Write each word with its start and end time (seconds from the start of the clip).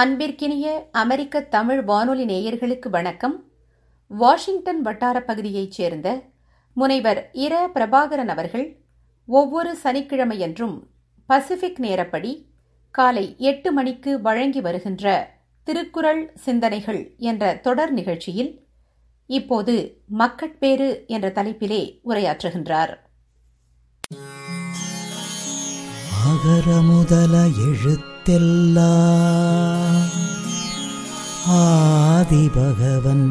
அன்பிற்கினிய 0.00 0.66
அமெரிக்க 0.92 1.40
தமிழ் 1.48 1.80
வானொலி 1.84 2.24
நேயர்களுக்கு 2.24 2.88
வணக்கம் 2.88 3.34
வாஷிங்டன் 4.10 4.80
வட்டார 4.80 5.16
பகுதியைச் 5.20 5.72
சேர்ந்த 5.72 6.08
முனைவர் 6.76 7.20
இர 7.34 7.54
பிரபாகரன் 7.74 8.28
அவர்கள் 8.28 8.64
ஒவ்வொரு 9.28 9.72
சனிக்கிழமையன்றும் 9.84 10.74
பசிபிக் 11.28 11.80
நேரப்படி 11.80 12.32
காலை 12.94 13.26
எட்டு 13.42 13.72
மணிக்கு 13.72 14.14
வழங்கி 14.20 14.60
வருகின்ற 14.60 15.06
திருக்குறள் 15.66 16.24
சிந்தனைகள் 16.44 17.02
என்ற 17.28 17.54
தொடர் 17.62 17.92
நிகழ்ச்சியில் 17.92 18.52
இப்போது 19.30 19.74
மக்கட்பேறு 20.16 20.90
என்ற 21.06 21.28
தலைப்பிலே 21.30 21.82
உரையாற்றுகின்றாா் 22.04 22.92
அகர 26.44 26.68
முதல 26.82 27.34
எழுத்தெல்லா 27.64 28.86
ஆதி 31.56 32.40
பகவன் 32.48 33.28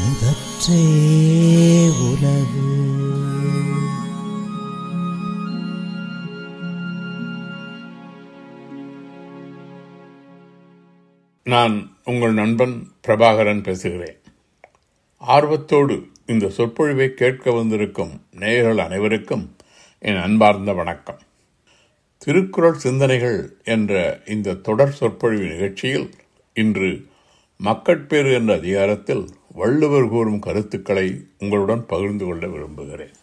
முதற்றே 0.00 0.82
உலகு 2.02 2.66
நான் 11.46 11.76
உங்கள் 12.04 12.34
நண்பன் 12.34 12.76
பிரபாகரன் 13.06 13.62
பேசுகிறேன் 13.62 14.20
ஆர்வத்தோடு 15.22 15.98
இந்த 16.26 16.52
சொற்பொழிவை 16.56 17.10
கேட்க 17.14 17.50
வந்திருக்கும் 17.52 18.14
நேயர்கள் 18.38 18.84
அனைவருக்கும் 18.84 19.46
என் 20.04 20.22
அன்பார்ந்த 20.22 20.72
வணக்கம் 20.72 21.20
திருக்குறள் 22.22 22.78
சிந்தனைகள் 22.78 23.38
என்ற 23.64 23.92
இந்த 24.26 24.58
தொடர் 24.62 24.96
சொற்பொழிவு 24.96 25.44
நிகழ்ச்சியில் 25.46 26.08
இன்று 26.56 26.90
மக்கட்பேறு 27.60 28.30
என்ற 28.32 28.50
அதிகாரத்தில் 28.54 29.22
வள்ளுவர் 29.54 30.08
கூறும் 30.08 30.38
கருத்துக்களை 30.38 31.06
உங்களுடன் 31.38 31.84
பகிர்ந்து 31.86 32.26
கொள்ள 32.26 32.44
விரும்புகிறேன் 32.46 33.16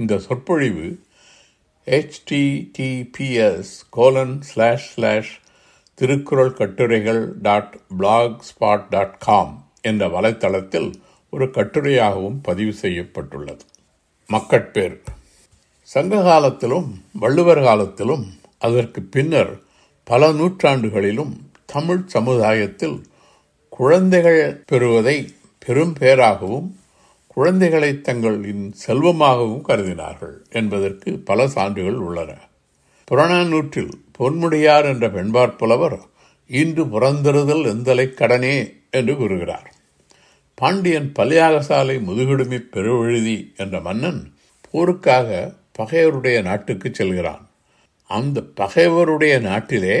இந்த 0.00 0.16
சொற்பொழிவு 0.18 0.86
HTTPS 1.86 3.74
colon 3.90 4.36
slash 4.42 4.88
slash 4.94 5.34
Thirukkural 5.98 6.52
கட்டுரைகள் 6.52 7.22
dot 7.42 7.74
black 7.96 8.40
spot 8.42 8.88
dot 8.88 9.16
com 9.18 9.54
என்ற 9.82 10.08
வலைத்தளத்தில் 10.08 10.90
ஒரு 11.32 11.48
கட்டுரையாகவும் 11.50 12.40
பதிவு 12.42 12.74
செய்யப்பட்டுள்ளது 12.82 13.64
மக்கட்பேர் 14.28 14.96
சங்க 15.90 16.22
காலத்திலும் 16.22 16.88
வள்ளுவர் 17.14 17.62
காலத்திலும் 17.62 18.24
அதற்கு 18.58 19.00
பின்னர் 19.10 19.52
பல 20.06 20.30
நூற்றாண்டுகளிலும் 20.32 21.34
தமிழ் 21.66 22.02
சமுதாயத்தில் 22.06 22.96
குழந்தைகள் 23.72 24.40
பெறுவதை 24.64 25.16
பெரும் 25.66 25.94
பேராகவும் 26.00 26.68
குழந்தைகளை 27.36 27.90
தங்களின் 28.00 28.66
செல்வமாகவும் 28.82 29.64
கருதினார்கள் 29.64 30.36
என்பதற்கு 30.50 31.10
பல 31.24 31.48
சான்றுகள் 31.48 31.98
உள்ளன 32.00 32.30
புறநானூற்றில் 33.08 33.92
பொன்முடியார் 34.18 34.86
என்ற 34.86 35.06
பெண்பாற்புலவர் 35.08 35.98
இன்று 36.50 36.84
புறந்திருதல் 36.84 37.64
எந்தலை 37.66 38.06
கடனே 38.12 38.56
என்று 38.90 39.14
கூறுகிறார் 39.16 39.68
பாண்டியன் 40.58 41.10
பல்யாக 41.18 41.56
சாலை 41.60 41.96
முதுகெடுமை 42.00 42.60
பெருவெழுதி 42.72 43.36
என்ற 43.56 43.80
மன்னன் 43.80 44.20
போருக்காக 44.68 45.28
பகைவருடைய 45.76 46.36
நாட்டுக்கு 46.42 46.88
செல்கிறான் 46.90 47.42
அந்த 48.10 48.42
பகைவருடைய 48.56 49.34
நாட்டிலே 49.40 49.98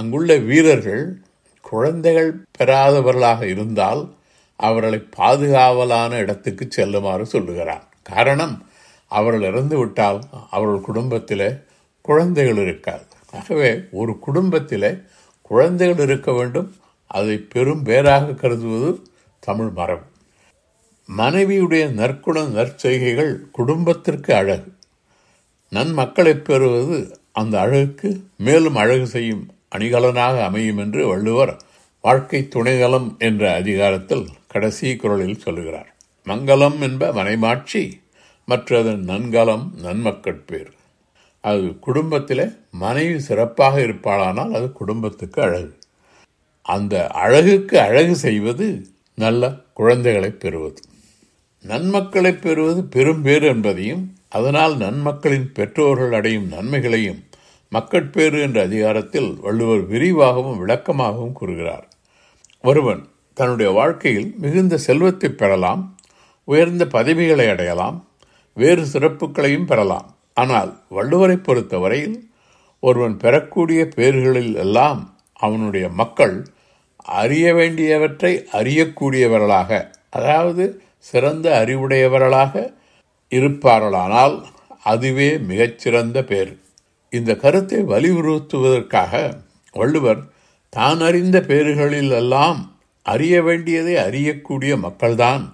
அங்குள்ள 0.00 0.36
வீரர்கள் 0.40 1.04
குழந்தைகள் 1.64 2.30
பெறாதவர்களாக 2.58 3.42
இருந்தால் 3.46 4.02
அவர்களை 4.60 4.98
பாதுகாவலான 5.18 6.12
இடத்துக்கு 6.18 6.64
செல்லுமாறு 6.68 7.24
சொல்லுகிறார் 7.26 7.84
காரணம் 8.02 8.56
அவர்கள் 9.10 9.46
இறந்து 9.46 9.76
விட்டால் 9.78 10.20
அவர்கள் 10.50 10.80
குடும்பத்தில் 10.80 11.46
குழந்தைகள் 12.04 12.60
இருக்காது 12.62 13.04
ஆகவே 13.32 13.70
ஒரு 13.92 14.12
குடும்பத்தில் 14.18 14.90
குழந்தைகள் 15.50 16.04
இருக்க 16.06 16.30
வேண்டும் 16.32 16.68
அதை 17.10 17.36
பெரும் 17.48 17.82
பேராக 17.82 18.34
கருதுவது 18.34 18.90
தமிழ் 19.42 19.72
மரபு 19.72 20.06
மனைவியுடைய 21.08 21.84
நற்குண 21.92 22.38
நற்செய்கைகள் 22.48 23.32
குடும்பத்திற்கு 23.50 24.30
அழகு 24.34 24.68
நன்மக்களை 25.72 26.34
பெறுவது 26.40 26.98
அந்த 27.32 27.54
அழகுக்கு 27.60 28.08
மேலும் 28.38 28.74
அழகு 28.74 29.06
செய்யும் 29.06 29.44
அணிகலனாக 29.68 30.36
அமையும் 30.42 30.78
என்று 30.78 31.02
வள்ளுவர் 31.06 31.52
வாழ்க்கை 32.04 32.40
துணைகலம் 32.48 33.08
என்ற 33.18 33.42
அதிகாரத்தில் 33.54 34.26
கடைசி 34.46 34.92
குரலில் 34.96 35.42
சொல்கிறார் 35.42 35.90
மங்கலம் 36.26 36.78
என்ப 36.80 37.12
மனைமாட்சி 37.12 37.82
மற்றது 38.48 38.92
நன்கலம் 39.06 39.66
நன்மக்கட்பேர் 39.82 40.70
அது 41.44 41.66
குடும்பத்தில் 41.80 42.46
மனைவி 42.76 43.18
சிறப்பாக 43.20 43.76
இருப்பாளானால் 43.80 44.54
அது 44.54 44.66
குடும்பத்துக்கு 44.72 45.40
அழகு 45.42 45.72
அந்த 46.66 46.94
அழகுக்கு 47.16 47.76
அழகு 47.80 48.14
செய்வது 48.18 48.66
நல்ல 49.18 49.44
குழந்தைகளை 49.72 50.30
பெறுவது 50.34 50.80
நன்மக்களை 51.64 52.32
பெறுவது 52.38 52.80
பெரும்பேறு 52.88 53.46
என்பதையும் 53.48 54.04
அதனால் 54.32 54.74
நன்மக்களின் 54.76 55.48
பெற்றோர்கள் 55.52 56.14
அடையும் 56.14 56.48
நன்மைகளையும் 56.48 57.20
மக்கட்பேறு 57.72 58.38
என்ற 58.40 58.58
அதிகாரத்தில் 58.62 59.30
வள்ளுவர் 59.40 59.82
விரிவாகவும் 59.86 60.60
விளக்கமாகவும் 60.62 61.32
கூறுகிறார் 61.32 61.86
ஒருவன் 62.64 63.02
தன்னுடைய 63.36 63.68
வாழ்க்கையில் 63.72 64.30
மிகுந்த 64.38 64.74
செல்வத்தை 64.78 65.28
பெறலாம் 65.32 65.82
உயர்ந்த 66.48 66.84
பதவிகளை 66.86 67.46
அடையலாம் 67.48 67.98
வேறு 68.56 68.84
சிறப்புகளையும் 68.92 69.64
பெறலாம் 69.64 70.08
ஆனால் 70.36 70.70
வள்ளுவரை 70.90 71.36
பொறுத்தவரையில் 71.38 72.18
ஒருவன் 72.82 73.16
பெறக்கூடிய 73.16 73.80
பேர்களில் 73.96 74.54
எல்லாம் 74.56 75.00
அவனுடைய 75.40 75.86
மக்கள் 75.92 76.36
அறிய 77.18 77.46
வேண்டியவற்றை 77.54 78.32
அறியக்கூடியவர்களாக 78.52 79.70
அதாவது 80.10 80.64
சிறந்த 80.98 81.46
அறிவுடையவர்களாக 81.58 82.54
இருப்பார்களானால் 83.32 84.36
அதுவே 84.84 85.30
மிகச்சிறந்த 85.42 86.18
பேர் 86.24 86.52
இந்த 87.12 87.30
கருத்தை 87.36 87.80
வலியுறுத்துவதற்காக 87.84 89.12
வள்ளுவர் 89.74 90.20
தான் 90.72 91.00
அறிந்த 91.00 91.38
எல்லாம் 92.12 92.60
அறிய 93.06 93.34
வேண்டியதை 93.42 93.94
அறியக்கூடிய 93.96 94.72
மக்கள்தான் 94.76 95.44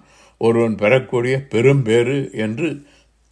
ஒருவன் 0.41 0.75
பெறக்கூடிய 0.75 1.34
பெரும்பேறு 1.50 2.19
என்று 2.37 2.69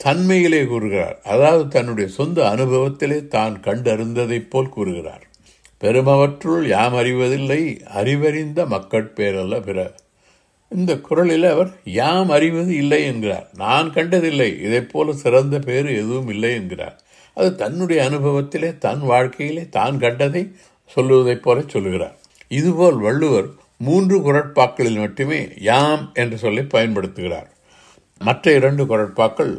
தன்மையிலே 0.00 0.60
கூறுகிறார் 0.66 1.16
அதாவது 1.24 1.64
தன்னுடைய 1.68 2.06
சொந்த 2.08 2.38
அனுபவத்திலே 2.48 3.18
தான் 3.26 3.54
கண்டறிந்ததைப் 3.60 4.50
போல் 4.50 4.68
கூறுகிறார் 4.68 5.24
பெருமவற்றுள் 5.78 6.64
யாம் 6.66 6.96
அறிவதில்லை 6.96 7.60
அறிவறிந்த 7.94 8.60
மக்கட்பேரல்ல 8.66 9.56
பிற 9.60 9.78
இந்த 10.74 10.92
குரலில் 10.98 11.46
அவர் 11.46 11.70
யாம் 11.92 12.30
அறிவது 12.30 12.72
இல்லை 12.74 13.00
என்கிறார் 13.04 13.46
நான் 13.56 13.88
கண்டதில்லை 13.90 14.50
போல 14.92 15.14
சிறந்த 15.14 15.58
பேர் 15.58 15.88
எதுவும் 15.92 16.30
இல்லை 16.30 16.52
என்கிறார் 16.54 16.96
அது 17.36 17.48
தன்னுடைய 17.56 18.00
அனுபவத்திலே 18.08 18.70
தன் 18.78 19.02
வாழ்க்கையிலே 19.04 19.64
தான் 19.70 19.96
கண்டதை 19.98 20.42
சொல்லுவதைப் 20.96 21.44
போல 21.44 21.60
சொல்லுகிறார் 21.66 22.16
இதுபோல் 22.50 22.98
வள்ளுவர் 22.98 23.48
மூன்று 23.80 24.16
குரட்பாக்களில் 24.20 24.98
மட்டுமே 24.98 25.38
யாம் 25.60 26.04
என்ற 26.14 26.34
சொல்லை 26.36 26.64
பயன்படுத்துகிறார் 26.66 27.48
மற்ற 28.20 28.52
இரண்டு 28.52 28.82
குரட்பாக்கள் 28.86 29.54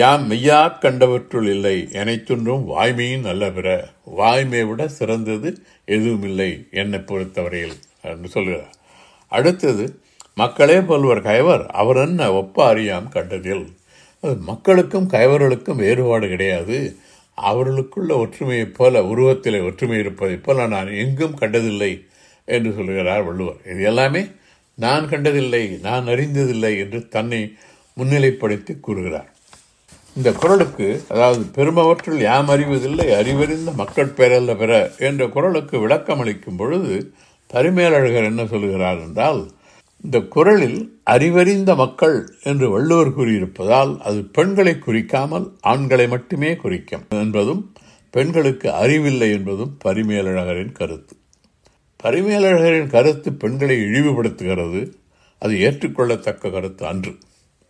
யாம் 0.00 0.24
மெய்யா 0.26 0.58
கண்டவற்றுள் 0.82 1.48
இல்லை 1.48 1.76
எனைத்துன்றும் 1.92 2.64
வாய்மையும் 2.68 3.24
நல்ல 3.24 3.44
பிற 3.50 3.68
வாய்மையை 4.18 4.66
விட 4.68 4.82
சிறந்தது 4.88 5.48
எதுவும் 5.88 6.26
இல்லை 6.28 6.50
என்னை 6.72 7.00
பொறுத்தவரையில் 7.00 7.76
என்று 8.02 8.28
சொல்கிறார் 8.28 8.70
அடுத்தது 9.32 9.86
மக்களே 10.36 10.76
பல்வர் 10.80 11.22
கைவர் 11.22 11.62
அவர் 11.72 11.98
என்ன 11.98 12.26
ஒப்ப 12.32 12.58
அறியாம் 12.66 13.08
கண்டதில் 13.08 13.66
மக்களுக்கும் 14.44 15.08
கைவர்களுக்கும் 15.08 15.80
வேறுபாடு 15.80 16.26
கிடையாது 16.28 16.78
அவர்களுக்குள்ள 17.38 18.12
ஒற்றுமையைப் 18.16 18.76
போல 18.76 19.02
உருவத்தில் 19.04 19.58
ஒற்றுமை 19.60 19.98
இருப்பதை 19.98 20.36
போல 20.38 20.66
நான் 20.66 20.90
எங்கும் 20.94 21.38
கண்டதில்லை 21.38 21.92
என்று 22.48 22.70
சொல்கிறார் 22.72 23.26
வள்ளுவர் 23.26 23.60
இது 23.64 23.82
எல்லாமே 23.82 24.22
நான் 24.78 25.04
கண்டதில்லை 25.08 25.62
நான் 25.80 26.06
அறிந்ததில்லை 26.06 26.72
என்று 26.78 27.00
தன்னை 27.08 27.40
முன்னிலைப்படுத்தி 27.96 28.74
கூறுகிறார் 28.80 29.28
இந்த 30.16 30.30
குரலுக்கு 30.32 30.86
அதாவது 31.08 31.42
பெருமவற்றில் 31.50 32.20
யாம் 32.20 32.48
அறிவதில்லை 32.48 33.06
அறிவறிந்த 33.12 33.72
மக்கள் 33.72 34.16
பெயரல்ல 34.16 34.54
பெற 34.56 34.72
என்ற 34.98 35.28
குரலுக்கு 35.28 35.76
விளக்கம் 35.80 36.20
அளிக்கும் 36.20 36.56
பொழுது 36.56 36.94
பரிமேலழகர் 37.50 38.28
என்ன 38.30 38.42
சொல்கிறார் 38.44 39.00
என்றால் 39.00 39.40
இந்த 40.04 40.18
குரலில் 40.26 40.78
அறிவறிந்த 41.04 41.70
மக்கள் 41.74 42.16
என்று 42.42 42.66
வள்ளுவர் 42.70 43.14
கூறியிருப்பதால் 43.14 43.92
அது 43.98 44.20
பெண்களை 44.28 44.74
குறிக்காமல் 44.78 45.46
ஆண்களை 45.62 46.06
மட்டுமே 46.08 46.56
குறிக்கும் 46.56 47.04
என்பதும் 47.16 47.62
பெண்களுக்கு 48.14 48.68
அறிவில்லை 48.72 49.28
என்பதும் 49.30 49.72
பரிமேலழகரின் 49.78 50.72
கருத்து 50.72 51.14
பரிமேலழகரின் 52.00 52.90
கருத்து 52.90 53.30
பெண்களை 53.34 53.76
இழிவுபடுத்துகிறது 53.80 54.80
அது 55.42 55.54
ஏற்றுக்கொள்ளத்தக்க 55.58 56.50
கருத்து 56.50 56.84
அன்று 56.86 57.12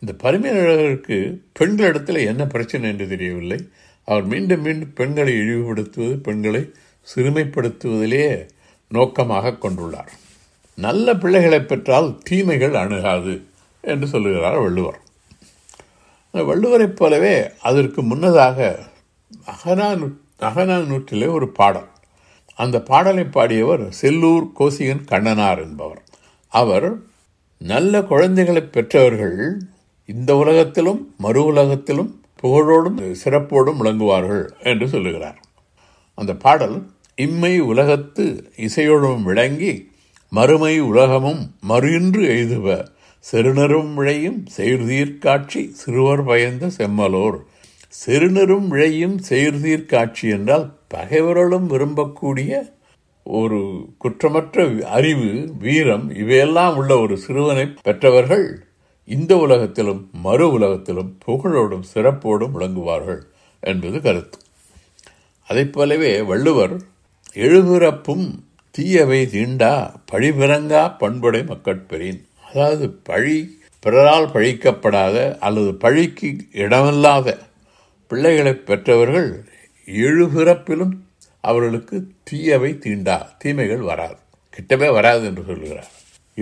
இந்த 0.02 0.12
பரிமேலழகருக்கு 0.22 1.16
பெண்களிடத்தில் 1.58 2.26
என்ன 2.26 2.42
பிரச்சனை 2.46 2.88
என்று 2.90 3.06
தெரியவில்லை 3.08 3.60
அவர் 4.08 4.24
மீண்டும் 4.24 4.60
மீண்டும் 4.60 4.94
பெண்களை 4.94 5.34
இழிவுபடுத்துவது 5.34 6.16
பெண்களை 6.20 6.62
சிறுமைப்படுத்துவதிலே 7.06 8.24
நோக்கமாக 8.90 9.56
கொண்டுள்ளார் 9.58 10.12
நல்ல 10.80 11.14
பிள்ளைகளை 11.14 11.60
பெற்றால் 11.62 12.08
தீமைகள் 12.22 12.74
அணுகாது 12.74 13.34
என்று 13.84 14.06
சொல்லுகிறார் 14.06 14.58
வள்ளுவர் 14.60 15.00
வள்ளுவரைப் 16.34 16.98
போலவே 16.98 17.36
அதற்கு 17.62 18.00
முன்னதாக 18.02 18.58
அகனா 19.52 19.88
அகனா 20.40 20.76
நூற்றிலே 20.82 21.28
ஒரு 21.28 21.46
பாடல் 21.50 21.88
அந்த 22.58 22.76
பாடலை 22.82 23.24
பாடியவர் 23.26 23.84
செல்லூர் 24.00 24.46
கோசிகன் 24.58 25.04
கண்ணனார் 25.08 25.60
என்பவர் 25.60 26.02
அவர் 26.52 26.88
நல்ல 27.60 28.02
குழந்தைகளை 28.02 28.62
பெற்றவர்கள் 28.66 29.38
இந்த 30.08 30.30
உலகத்திலும் 30.36 31.00
மறு 31.16 31.40
உலகத்திலும் 31.44 32.10
புகழோடும் 32.42 32.98
சிறப்போடும் 33.14 33.80
விளங்குவார்கள் 33.80 34.44
என்று 34.62 34.86
சொல்லுகிறார் 34.88 35.38
அந்த 36.18 36.32
பாடல் 36.36 36.76
இம்மை 37.18 37.52
உலகத்து 37.62 38.24
இசையோடும் 38.58 39.22
விளங்கி 39.22 39.72
மறுமை 40.32 40.74
உலகமும் 40.80 41.42
மறுயின்று 41.68 42.22
எய்துவ 42.30 42.66
செருணரும் 43.24 43.92
விழையும் 43.94 44.40
செயற்தீர்க்காட்சி 44.56 45.62
சிறுவர் 45.72 46.22
பயந்த 46.24 46.66
செம்மலோர் 46.78 47.38
செருணரும் 47.92 48.68
விழையும் 48.68 49.16
செயற்தீர்க்காட்சி 49.28 50.26
என்றால் 50.28 50.66
பகைவர்களும் 50.88 51.66
விரும்பக்கூடிய 51.68 52.52
ஒரு 53.26 53.58
குற்றமற்ற 53.98 54.64
அறிவு 54.90 55.30
வீரம் 55.58 56.06
இவையெல்லாம் 56.14 56.76
உள்ள 56.76 56.92
ஒரு 57.00 57.16
சிறுவனை 57.18 57.66
பெற்றவர்கள் 57.82 58.46
இந்த 59.08 59.32
உலகத்திலும் 59.36 60.02
மறு 60.20 60.46
உலகத்திலும் 60.50 61.10
புகழோடும் 61.26 61.86
சிறப்போடும் 61.94 62.54
விளங்குவார்கள் 62.54 63.20
என்பது 63.62 64.00
கருத்து 64.00 64.38
அதைப் 65.48 65.72
போலவே 65.72 66.12
வள்ளுவர் 66.22 66.74
எழுபிறப்பும் 67.36 68.26
தீயவை 68.74 69.20
தீண்டா 69.32 69.72
பழிபிறங்கா 70.12 70.82
பண்புடை 70.98 71.40
மக்கட்பெறின் 71.44 72.20
அதாவது 72.44 72.86
பழி 73.02 73.38
பிறரால் 73.82 74.32
பழிக்கப்படாத 74.32 75.16
அல்லது 75.38 75.70
பழிக்கு 75.74 76.28
இடமில்லாத 76.54 77.28
பிள்ளைகளை 78.10 78.54
பெற்றவர்கள் 78.62 79.30
எழுபிறப்பிலும் 79.88 80.94
அவர்களுக்கு 81.44 81.96
தீயவை 82.24 82.70
தீண்டா 82.78 83.16
தீமைகள் 83.38 83.84
வராது 83.84 84.18
கிட்டவே 84.56 84.88
வராது 84.92 85.22
என்று 85.26 85.42
சொல்கிறார் 85.44 85.90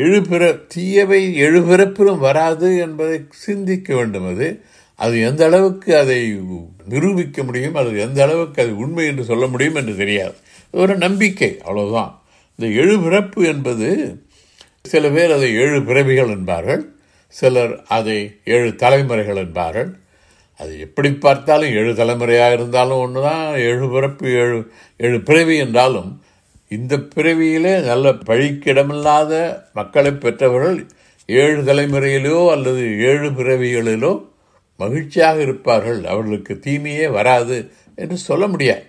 எழுபிற 0.00 0.42
தீயவை 0.66 1.20
எழுபிறப்பிலும் 1.40 2.18
வராது 2.18 2.68
என்பதை 2.78 3.18
சிந்திக்க 3.38 3.94
வேண்டும் 3.94 4.26
அது 4.30 4.48
அது 4.98 5.14
எந்த 5.20 5.42
அளவுக்கு 5.44 5.90
அதை 5.96 6.18
நிரூபிக்க 6.88 7.42
முடியும் 7.42 7.74
அல்லது 7.74 7.98
எந்த 8.00 8.20
அளவுக்கு 8.22 8.58
அது 8.62 8.72
உண்மை 8.76 9.04
என்று 9.06 9.24
சொல்ல 9.24 9.46
முடியும் 9.46 9.74
என்று 9.74 9.94
தெரியாது 9.96 10.36
ஒரு 10.74 10.94
நம்பிக்கை 10.96 11.50
அவ்வளோதான் 11.64 12.12
இந்த 12.58 12.66
எழுபிறப்பு 12.80 13.40
என்பது 13.44 13.88
சில 14.84 15.08
பேர் 15.08 15.32
அதை 15.32 15.48
ஏழு 15.54 15.78
பிறவிகள் 15.82 16.30
என்பார்கள் 16.30 16.82
சிலர் 17.34 17.74
அதை 17.88 18.18
ஏழு 18.44 18.68
தலைமுறைகள் 18.74 19.40
என்பார்கள் 19.42 19.90
அது 20.60 20.72
எப்படி 20.80 21.10
பார்த்தாலும் 21.16 21.74
ஏழு 21.74 21.90
தலைமுறையாக 21.94 22.56
இருந்தாலும் 22.58 23.00
ஒன்று 23.00 23.20
தான் 23.22 23.42
ஏழு 23.66 23.86
பிறப்பு 23.88 24.30
ஏழு 24.34 24.56
ஏழு 25.00 25.18
பிறவி 25.20 25.56
என்றாலும் 25.56 26.10
இந்த 26.70 26.94
பிறவியிலே 27.14 27.74
நல்ல 27.80 28.08
பழிக்கிடமில்லாத 28.26 29.34
மக்களை 29.72 30.12
பெற்றவர்கள் 30.16 30.78
ஏழு 31.28 31.60
தலைமுறையிலோ 31.62 32.40
அல்லது 32.50 32.82
ஏழு 33.04 33.28
பிறவிகளிலோ 33.30 34.12
மகிழ்ச்சியாக 34.80 35.38
இருப்பார்கள் 35.40 36.00
அவர்களுக்கு 36.04 36.54
தீமையே 36.58 37.06
வராது 37.10 37.56
என்று 37.98 38.16
சொல்ல 38.20 38.46
முடியாது 38.46 38.84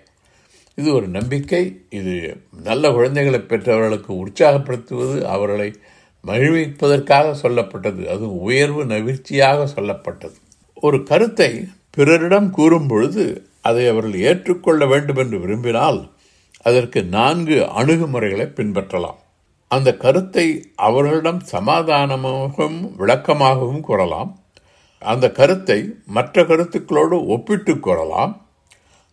இது 0.80 0.90
ஒரு 0.94 1.08
நம்பிக்கை 1.10 1.64
இது 1.90 2.14
நல்ல 2.64 2.92
குழந்தைகளை 2.92 3.40
பெற்றவர்களுக்கு 3.44 4.12
உற்சாகப்படுத்துவது 4.16 5.18
அவர்களை 5.28 5.70
மகிழ்விப்பதற்காக 6.24 7.36
சொல்லப்பட்டது 7.44 8.02
அது 8.06 8.26
உயர்வு 8.42 8.82
நவிழ்ச்சியாக 8.86 9.68
சொல்லப்பட்டது 9.76 10.38
ஒரு 10.84 10.98
கருத்தை 11.04 11.52
பிறரிடம் 11.90 12.50
கூறும் 12.50 12.88
பொழுது 12.88 13.24
அதை 13.62 13.84
அவர்கள் 13.88 14.22
ஏற்றுக்கொள்ள 14.24 14.84
வேண்டும் 14.86 15.18
என்று 15.18 15.38
விரும்பினால் 15.40 16.00
அதற்கு 16.64 17.00
நான்கு 17.10 17.58
அணுகுமுறைகளை 17.76 18.48
பின்பற்றலாம் 18.50 19.20
அந்த 19.72 19.90
கருத்தை 19.96 20.46
அவர்களிடம் 20.80 21.42
சமாதானமாகவும் 21.52 22.80
விளக்கமாகவும் 22.98 23.82
கூறலாம் 23.82 24.32
அந்த 25.02 25.26
கருத்தை 25.32 25.80
மற்ற 26.08 26.44
கருத்துக்களோடு 26.44 27.18
ஒப்பிட்டு 27.26 27.74
கூறலாம் 27.80 28.34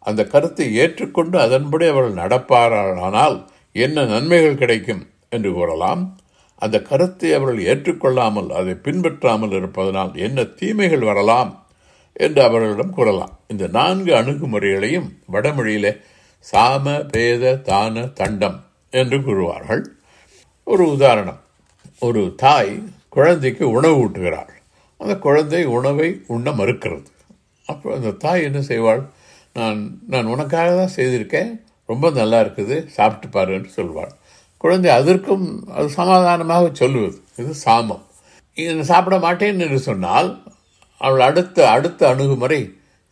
அந்த 0.06 0.22
கருத்தை 0.24 0.66
ஏற்றுக்கொண்டு 0.74 1.36
அதன்படி 1.38 1.84
அவர்கள் 1.88 2.20
நடப்பாரானால் 2.22 3.36
என்ன 3.76 4.04
நன்மைகள் 4.04 4.60
கிடைக்கும் 4.60 5.02
என்று 5.28 5.50
கூறலாம் 5.52 6.02
அந்த 6.62 6.76
கருத்தை 6.82 7.30
அவர்கள் 7.30 7.66
ஏற்றுக்கொள்ளாமல் 7.66 8.50
அதை 8.50 8.74
பின்பற்றாமல் 8.78 9.54
இருப்பதனால் 9.58 10.12
என்ன 10.16 10.44
தீமைகள் 10.60 11.04
வரலாம் 11.04 11.50
என்று 12.16 12.40
அவர்களிடம் 12.42 12.94
கூறலாம் 12.94 13.34
இந்த 13.46 13.64
நான்கு 13.68 14.12
அணுகுமுறைகளையும் 14.12 15.08
வடமொழியிலே 15.32 15.92
சாம 16.46 16.94
பேத 17.06 17.54
தான 17.62 18.04
தண்டம் 18.14 18.58
என்று 18.92 19.18
கூறுவார்கள் 19.20 19.82
ஒரு 20.66 20.84
உதாரணம் 20.88 21.40
ஒரு 22.02 22.22
தாய் 22.36 22.72
குழந்தைக்கு 23.08 23.64
உணவு 23.70 23.98
ஊட்டுகிறாள் 23.98 24.52
அந்த 25.00 25.14
குழந்தை 25.18 25.62
உணவை 25.68 26.08
உண்ண 26.26 26.50
மறுக்கிறது 26.52 27.10
அப்போ 27.68 27.88
அந்த 27.94 28.10
தாய் 28.18 28.42
என்ன 28.42 28.58
செய்வாள் 28.68 29.02
நான் 29.56 29.80
நான் 30.06 30.30
உனக்காக 30.32 30.70
தான் 30.74 30.94
செய்திருக்கேன் 30.94 31.50
ரொம்ப 31.88 32.06
நல்லா 32.10 32.38
இருக்குது 32.44 32.76
சாப்பிட்டு 32.88 33.28
பாருன்னு 33.28 33.70
சொல்வாள் 33.74 34.12
குழந்தை 34.60 34.90
அதற்கும் 34.92 35.46
அது 35.74 35.88
சமாதானமாக 35.90 36.68
சொல்லுவது 36.74 37.18
இது 37.36 37.52
சாமம் 37.62 38.04
இதை 38.56 38.84
சாப்பிட 38.84 39.16
மாட்டேன்னு 39.18 39.64
என்று 39.64 39.80
சொன்னால் 39.80 40.28
அவள் 41.00 41.22
அடுத்த 41.22 41.58
அடுத்த 41.68 42.08
அணுகுமுறை 42.08 42.60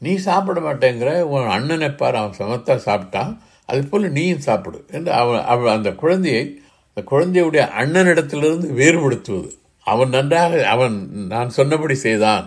நீ 0.03 0.13
சாப்பிட 0.21 0.59
மாட்டேங்கிற 0.61 1.11
உன் 1.27 1.49
அண்ணனை 1.49 1.91
பார் 1.93 2.21
அவன் 2.21 2.39
சமத்தா 2.39 2.75
சாப்பிட்டான் 2.87 3.33
அது 3.69 3.81
போல் 3.85 4.07
நீயும் 4.11 4.45
சாப்பிடு 4.45 4.79
என்று 4.91 5.11
அவன் 5.13 5.45
அவள் 5.45 5.75
அந்த 5.75 5.91
குழந்தையை 5.95 6.45
அந்த 6.89 7.03
குழந்தையுடைய 7.07 7.63
அண்ணனிடத்திலிருந்து 7.75 8.69
வேறுபடுத்துவது 8.73 9.51
அவன் 9.87 10.11
நன்றாக 10.11 10.63
அவன் 10.67 10.97
நான் 11.29 11.51
சொன்னபடி 11.51 11.97
செய்தான் 11.99 12.45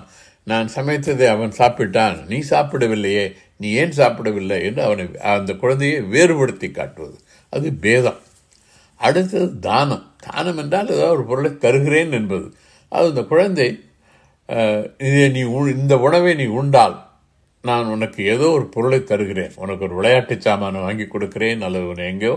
நான் 0.48 0.67
சமைத்ததை 0.75 1.25
அவன் 1.27 1.58
சாப்பிட்டான் 1.58 2.17
நீ 2.27 2.38
சாப்பிடவில்லையே 2.50 3.25
நீ 3.60 3.67
ஏன் 3.74 3.98
சாப்பிடவில்லை 4.00 4.58
என்று 4.63 4.82
அவனை 4.84 5.06
அந்த 5.32 5.51
குழந்தையை 5.56 6.00
வேறுபடுத்தி 6.08 6.67
காட்டுவது 6.72 7.17
அது 7.53 7.70
பேதம் 7.84 8.22
அடுத்தது 9.00 9.48
தானம் 9.60 10.06
தானம் 10.25 10.60
என்றால் 10.60 10.94
ஏதாவது 10.94 11.15
ஒரு 11.15 11.25
பொருளை 11.25 11.51
தருகிறேன் 11.58 12.12
என்பது 12.12 12.48
அது 12.91 13.08
அந்த 13.08 13.24
குழந்தை 13.24 13.67
இதை 15.00 15.25
நீ 15.29 15.41
இந்த 15.75 15.96
உணவை 15.98 16.34
நீ 16.36 16.46
உண்டால் 16.53 16.96
நான் 17.63 17.88
உனக்கு 17.88 18.20
ஏதோ 18.25 18.48
ஒரு 18.50 18.65
பொருளை 18.67 19.00
தருகிறேன் 19.03 19.56
உனக்கு 19.56 19.84
ஒரு 19.84 19.96
விளையாட்டு 19.96 20.36
சாமானை 20.41 20.82
வாங்கி 20.82 21.06
கொடுக்கிறேன் 21.08 21.62
அல்லது 21.62 21.88
உன்னை 21.88 22.06
எங்கேயோ 22.08 22.36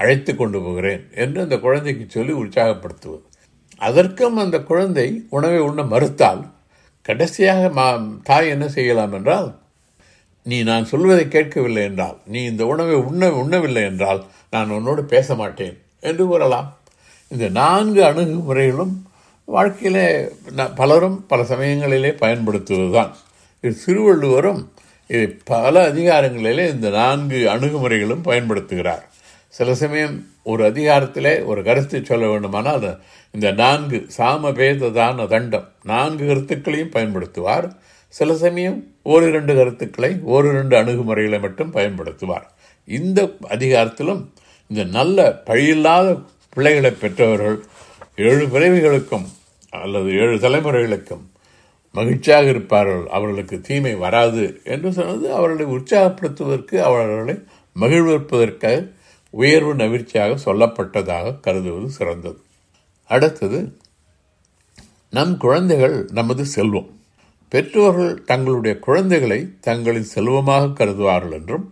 அழைத்து 0.00 0.32
கொண்டு 0.34 0.58
போகிறேன் 0.60 1.02
என்று 1.14 1.38
அந்த 1.40 1.56
குழந்தைக்கு 1.58 2.04
சொல்லி 2.08 2.34
உற்சாகப்படுத்துவது 2.34 3.26
அதற்கும் 3.80 4.36
அந்த 4.36 4.56
குழந்தை 4.62 5.08
உணவை 5.28 5.60
உண்ண 5.60 5.82
மறுத்தால் 5.84 6.42
கடைசியாக 7.06 7.68
மா 7.68 7.86
தாய் 8.22 8.50
என்ன 8.50 8.66
செய்யலாம் 8.68 9.14
என்றால் 9.14 9.48
நீ 10.46 10.62
நான் 10.62 10.84
சொல்வதை 10.84 11.24
கேட்கவில்லை 11.28 11.82
என்றால் 11.82 12.16
நீ 12.26 12.40
இந்த 12.44 12.64
உணவை 12.66 12.96
உண்ண 13.00 13.24
உண்ணவில்லை 13.34 13.82
என்றால் 13.82 14.20
நான் 14.50 14.70
உன்னோடு 14.70 15.02
பேச 15.04 15.34
மாட்டேன் 15.34 15.76
என்று 16.00 16.24
கூறலாம் 16.26 16.68
இந்த 17.30 17.46
நான்கு 17.48 18.00
அணுகுமுறைகளும் 18.04 18.94
வாழ்க்கையிலே 19.48 20.06
பலரும் 20.74 21.18
பல 21.26 21.42
சமயங்களிலே 21.42 22.10
பயன்படுத்துவது 22.14 22.90
தான் 22.90 23.12
இது 23.64 23.74
திருவள்ளுவரும் 23.84 24.62
இதை 25.10 25.26
பல 25.44 25.74
அதிகாரங்களிலே 25.88 26.64
இந்த 26.72 26.88
நான்கு 26.90 27.38
அணுகுமுறைகளும் 27.50 28.26
பயன்படுத்துகிறார் 28.26 29.04
சில 29.54 29.70
சமயம் 29.74 30.16
ஒரு 30.42 30.62
அதிகாரத்திலே 30.70 31.32
ஒரு 31.44 31.60
கருத்தை 31.62 32.00
சொல்ல 32.02 32.26
வேண்டுமானால் 32.26 32.86
இந்த 33.34 33.48
நான்கு 33.52 33.98
சாமபேததான 34.18 35.26
தண்டம் 35.26 35.66
நான்கு 35.82 36.24
கருத்துக்களையும் 36.26 36.94
பயன்படுத்துவார் 36.94 37.66
சில 38.14 38.34
சமயம் 38.34 38.78
ஒரு 39.06 39.24
இரண்டு 39.28 39.52
கருத்துக்களை 39.54 40.10
ஒரு 40.26 40.46
இரண்டு 40.48 40.74
அணுகுமுறைகளை 40.76 41.38
மட்டும் 41.40 41.70
பயன்படுத்துவார் 41.70 42.46
இந்த 42.88 43.20
அதிகாரத்திலும் 43.48 44.22
இந்த 44.70 44.82
நல்ல 44.90 45.18
பழியில்லாத 45.46 46.08
பிள்ளைகளை 46.56 46.92
பெற்றவர்கள் 46.92 47.58
ஏழு 48.16 48.44
பிறவிகளுக்கும் 48.46 49.26
அல்லது 49.72 50.08
ஏழு 50.14 50.36
தலைமுறைகளுக்கும் 50.38 51.24
மகிழ்ச்சியாக 51.94 52.46
இருப்பார்கள் 52.48 53.04
அவர்களுக்கு 53.08 53.56
தீமை 53.60 53.94
வராது 53.94 54.42
என்று 54.64 54.90
சொன்னது 54.92 55.26
அவர்களை 55.32 55.66
உற்சாகப்படுத்துவதற்கு 55.66 56.76
அவர்களை 56.80 57.36
மகிழ்விப்பதற்காக 57.76 58.78
உயர்வு 59.34 59.72
நவிழ்ச்சியாக 59.74 60.38
சொல்லப்பட்டதாக 60.44 61.36
கருதுவது 61.40 61.88
சிறந்தது 61.90 62.40
அடுத்தது 63.10 63.60
நம் 65.12 65.34
குழந்தைகள் 65.36 65.96
நமது 66.12 66.44
செல்வம் 66.46 66.90
பெற்றோர்கள் 67.52 68.24
தங்களுடைய 68.24 68.78
குழந்தைகளை 68.78 69.40
தங்களின் 69.60 70.10
செல்வமாக 70.10 70.72
கருதுவார்கள் 70.78 71.32
என்றும் 71.32 71.66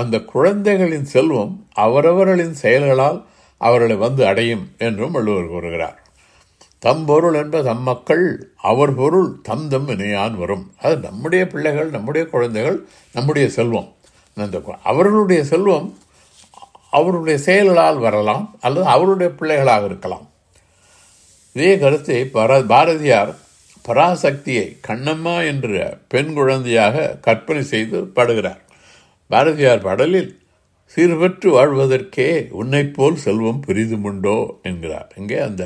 அந்த 0.00 0.16
குழந்தைகளின் 0.24 1.04
செல்வம் 1.04 1.52
அவரவர்களின் 1.72 2.54
செயல்களால் 2.54 3.18
அவர்களை 3.60 3.96
வந்து 3.96 4.26
அடையும் 4.26 4.64
என்றும் 4.78 5.10
வள்ளுவர் 5.10 5.46
கூறுகிறார் 5.46 5.98
தம் 6.78 7.04
பொருள் 7.04 7.34
என்ப 7.34 7.56
தம் 7.62 7.82
மக்கள் 7.82 8.24
அவர் 8.60 8.94
பொருள் 8.94 9.28
தம் 9.42 9.68
தம் 9.68 9.88
இணையான் 9.88 10.36
வரும் 10.36 10.64
அது 10.80 10.96
நம்முடைய 10.98 11.46
பிள்ளைகள் 11.46 11.90
நம்முடைய 11.90 12.26
குழந்தைகள் 12.26 12.78
நம்முடைய 13.12 13.48
செல்வம் 13.48 13.88
அந்த 14.36 14.62
அவர்களுடைய 14.82 15.44
செல்வம் 15.44 15.88
அவருடைய 16.90 17.38
செயல்களால் 17.38 17.98
வரலாம் 17.98 18.44
அல்லது 18.60 18.86
அவருடைய 18.86 19.30
பிள்ளைகளாக 19.30 19.84
இருக்கலாம் 19.84 20.26
இதே 21.56 21.78
கருத்தை 21.78 22.18
பாரதியார் 22.66 23.32
பராசக்தியை 23.88 24.78
கண்ணம்மா 24.88 25.46
என்ற 25.46 25.98
பெண் 26.08 26.32
குழந்தையாக 26.32 27.18
கற்பனை 27.20 27.62
செய்து 27.62 28.04
பாடுகிறார் 28.14 28.60
பாரதியார் 29.28 29.80
பாடலில் 29.80 30.40
சீர்பற்று 30.96 31.48
வாழ்வதற்கே 31.50 32.48
போல் 32.92 33.16
செல்வம் 33.16 33.64
உண்டோ 34.02 34.58
என்கிறார் 34.62 35.10
இங்கே 35.16 35.38
அந்த 35.38 35.65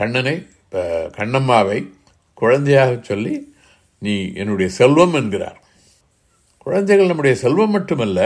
கண்ணனை 0.00 0.46
கண்ணம்மாவை 1.12 1.90
குழந்தையாக 2.34 2.98
சொல்லி 3.02 3.52
நீ 3.98 4.32
என்னுடைய 4.34 4.70
செல்வம் 4.70 5.14
என்கிறார் 5.14 5.58
குழந்தைகள் 6.58 7.06
நம்முடைய 7.06 7.34
செல்வம் 7.34 7.70
மட்டுமல்ல 7.70 8.26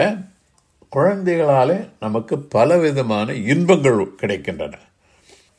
குழந்தைகளாலே 0.96 1.90
நமக்கு 1.98 2.38
பலவிதமான 2.38 3.32
இன்பங்கள் 3.32 4.16
கிடைக்கின்றன 4.16 4.74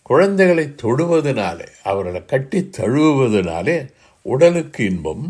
குழந்தைகளை 0.10 0.66
தொடுவதனாலே 0.82 1.68
அவர்களை 1.84 2.22
கட்டி 2.26 2.60
தழுவுவதனாலே 2.78 3.78
உடலுக்கு 4.26 4.84
இன்பம் 4.84 5.26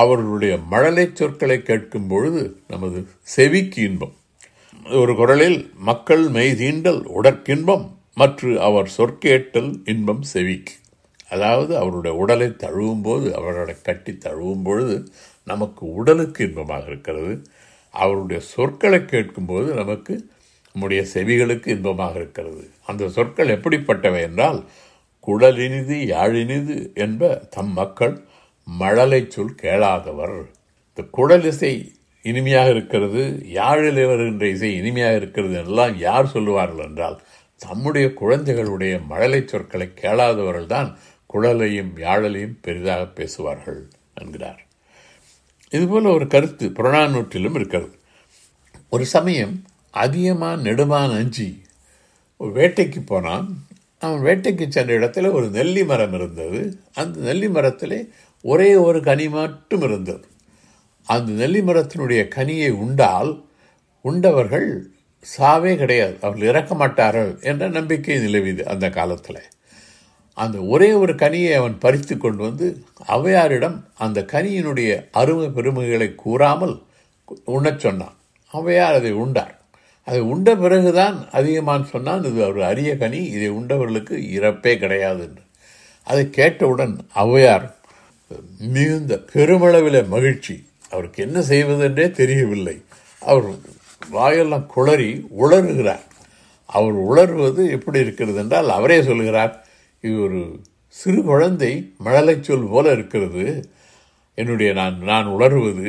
அவர்களுடைய 0.00 0.54
மழலை 0.70 1.04
சொற்களை 1.12 1.56
கேட்கும் 1.62 2.08
பொழுது 2.08 2.42
நமது 2.66 2.98
செவிக்கு 3.28 3.80
இன்பம் 3.82 4.16
ஒரு 4.96 5.12
குரலில் 5.14 5.58
மக்கள் 5.80 6.24
மெய்தீண்டல் 6.30 7.00
உடற்கின்பம் 7.14 7.86
மற்றும் 8.16 8.54
அவர் 8.58 8.88
சொற்கேட்டல் 8.96 9.72
இன்பம் 9.84 10.22
செவிக்கு 10.30 10.74
அதாவது 11.30 11.72
அவருடைய 11.76 12.12
உடலை 12.16 12.48
தழுவும் 12.62 13.02
போது 13.02 13.26
அவர்களை 13.34 13.74
கட்டி 13.80 14.12
தழுவும் 14.18 14.62
பொழுது 14.62 14.96
நமக்கு 15.46 15.82
உடலுக்கு 15.94 16.40
இன்பமாக 16.44 16.86
இருக்கிறது 16.86 17.34
அவருடைய 17.94 18.40
சொற்களை 18.50 19.00
கேட்கும்போது 19.04 19.68
நமக்கு 19.74 20.14
நம்முடைய 20.74 21.06
செவிகளுக்கு 21.14 21.66
இன்பமாக 21.66 22.18
இருக்கிறது 22.18 22.70
அந்த 22.86 23.08
சொற்கள் 23.08 23.48
எப்படிப்பட்டவை 23.48 24.20
என்றால் 24.20 24.64
குழலினிது 25.26 25.96
யாழினிது 26.06 26.76
என்ப 26.94 27.42
தம் 27.50 27.72
மக்கள் 27.72 28.14
மழலை 28.66 29.26
சொல் 29.28 29.54
கேளாதவர் 29.54 30.36
இந்த 30.90 31.02
குழல் 31.10 31.44
இசை 31.44 31.72
இனிமையாக 32.22 32.70
இருக்கிறது 32.70 33.22
யாழில் 33.52 34.00
வருகின்ற 34.06 34.46
இசை 34.46 34.70
இனிமையாக 34.76 35.16
இருக்கிறது 35.16 35.56
எல்லாம் 35.56 35.98
யார் 35.98 36.32
சொல்லுவார்கள் 36.34 36.84
என்றால் 36.84 37.20
தம்முடைய 37.56 38.12
குழந்தைகளுடைய 38.12 39.00
மழலை 39.02 39.44
சொற்களை 39.44 39.92
கேளாதவர்கள்தான் 40.02 40.90
குழலையும் 41.26 41.92
யாழலையும் 41.96 42.58
பெரிதாக 42.60 43.04
பேசுவார்கள் 43.04 43.80
என்கிறார் 44.14 44.60
இதுபோல் 45.72 46.14
ஒரு 46.14 46.26
கருத்து 46.26 46.66
புறநானூற்றிலும் 46.68 47.54
இருக்கிறது 47.54 47.94
ஒரு 48.90 49.04
சமயம் 49.06 49.54
அதிகமாக 49.94 50.62
நெடுமான் 50.62 51.14
அஞ்சி 51.14 51.48
வேட்டைக்கு 52.40 53.00
போனான் 53.02 53.48
அவன் 54.02 54.22
வேட்டைக்கு 54.22 54.66
சென்ற 54.68 54.92
இடத்துல 54.98 55.32
ஒரு 55.32 55.46
நெல்லி 55.48 55.82
மரம் 55.84 56.14
இருந்தது 56.14 56.60
அந்த 56.94 57.16
நெல்லி 57.20 57.48
மரத்தில் 57.48 57.98
ஒரே 58.44 58.70
ஒரு 58.74 59.00
கனி 59.00 59.26
மட்டும் 59.28 59.82
இருந்தது 59.82 60.26
அந்த 61.06 61.30
நெல்லி 61.32 61.62
மரத்தினுடைய 61.62 62.22
கனியை 62.28 62.70
உண்டால் 62.76 63.32
உண்டவர்கள் 64.04 64.68
சாவே 65.26 65.72
கிடையாது 65.76 66.14
அவர்கள் 66.20 66.48
இறக்க 66.48 66.74
மாட்டார்கள் 66.74 67.32
என்ற 67.42 67.64
நம்பிக்கை 67.68 68.16
நிலவிது 68.18 68.62
அந்த 68.64 68.86
காலத்தில் 68.90 69.42
அந்த 70.36 70.58
ஒரே 70.64 70.90
ஒரு 70.92 71.12
கனியை 71.14 71.52
அவன் 71.52 71.76
பறித்து 71.78 72.14
கொண்டு 72.16 72.42
வந்து 72.42 72.66
அவையாரிடம் 73.06 73.76
அந்த 73.98 74.20
கனியினுடைய 74.32 74.90
அருமை 75.12 75.48
பெருமைகளை 75.48 76.14
கூறாமல் 76.14 76.74
உண்ணச் 77.46 77.78
சொன்னான் 77.78 78.16
அவையார் 78.54 78.98
அதை 78.98 79.12
உண்டார் 79.12 79.54
அதை 80.06 80.20
உண்ட 80.26 80.50
பிறகுதான் 80.54 81.16
அதிகமான்னு 81.32 81.90
சொன்னால் 81.90 82.24
இது 82.24 82.40
ஒரு 82.46 82.62
அரிய 82.64 82.92
கனி 82.96 83.20
இதை 83.30 83.48
உண்டவர்களுக்கு 83.50 84.14
இறப்பே 84.30 84.72
கிடையாது 84.78 85.22
என்று 85.22 85.44
அதை 86.06 86.24
கேட்டவுடன் 86.30 86.94
அவையார் 87.14 87.66
மிகுந்த 88.68 89.14
பெருமளவில் 89.32 90.00
மகிழ்ச்சி 90.06 90.54
அவருக்கு 90.90 91.18
என்ன 91.22 91.38
செய்வதென்றே 91.42 92.06
தெரியவில்லை 92.12 92.76
அவர் 93.22 93.48
வாயெல்லாம் 94.10 94.66
குளறி 94.74 95.10
உளறுகிறார் 95.38 96.06
அவர் 96.70 96.96
உளறுவது 97.04 97.62
எப்படி 97.70 97.98
இருக்கிறது 97.98 98.38
என்றால் 98.40 98.70
அவரே 98.70 98.98
சொல்கிறார் 99.02 99.54
இது 100.04 100.16
ஒரு 100.22 100.40
சிறு 100.96 101.20
குழந்தை 101.22 101.72
மழலைச்சொல் 102.04 102.70
போல 102.70 102.92
இருக்கிறது 102.92 103.44
என்னுடைய 104.38 104.70
நான் 104.72 104.96
நான் 105.02 105.26
உளறுவது 105.26 105.89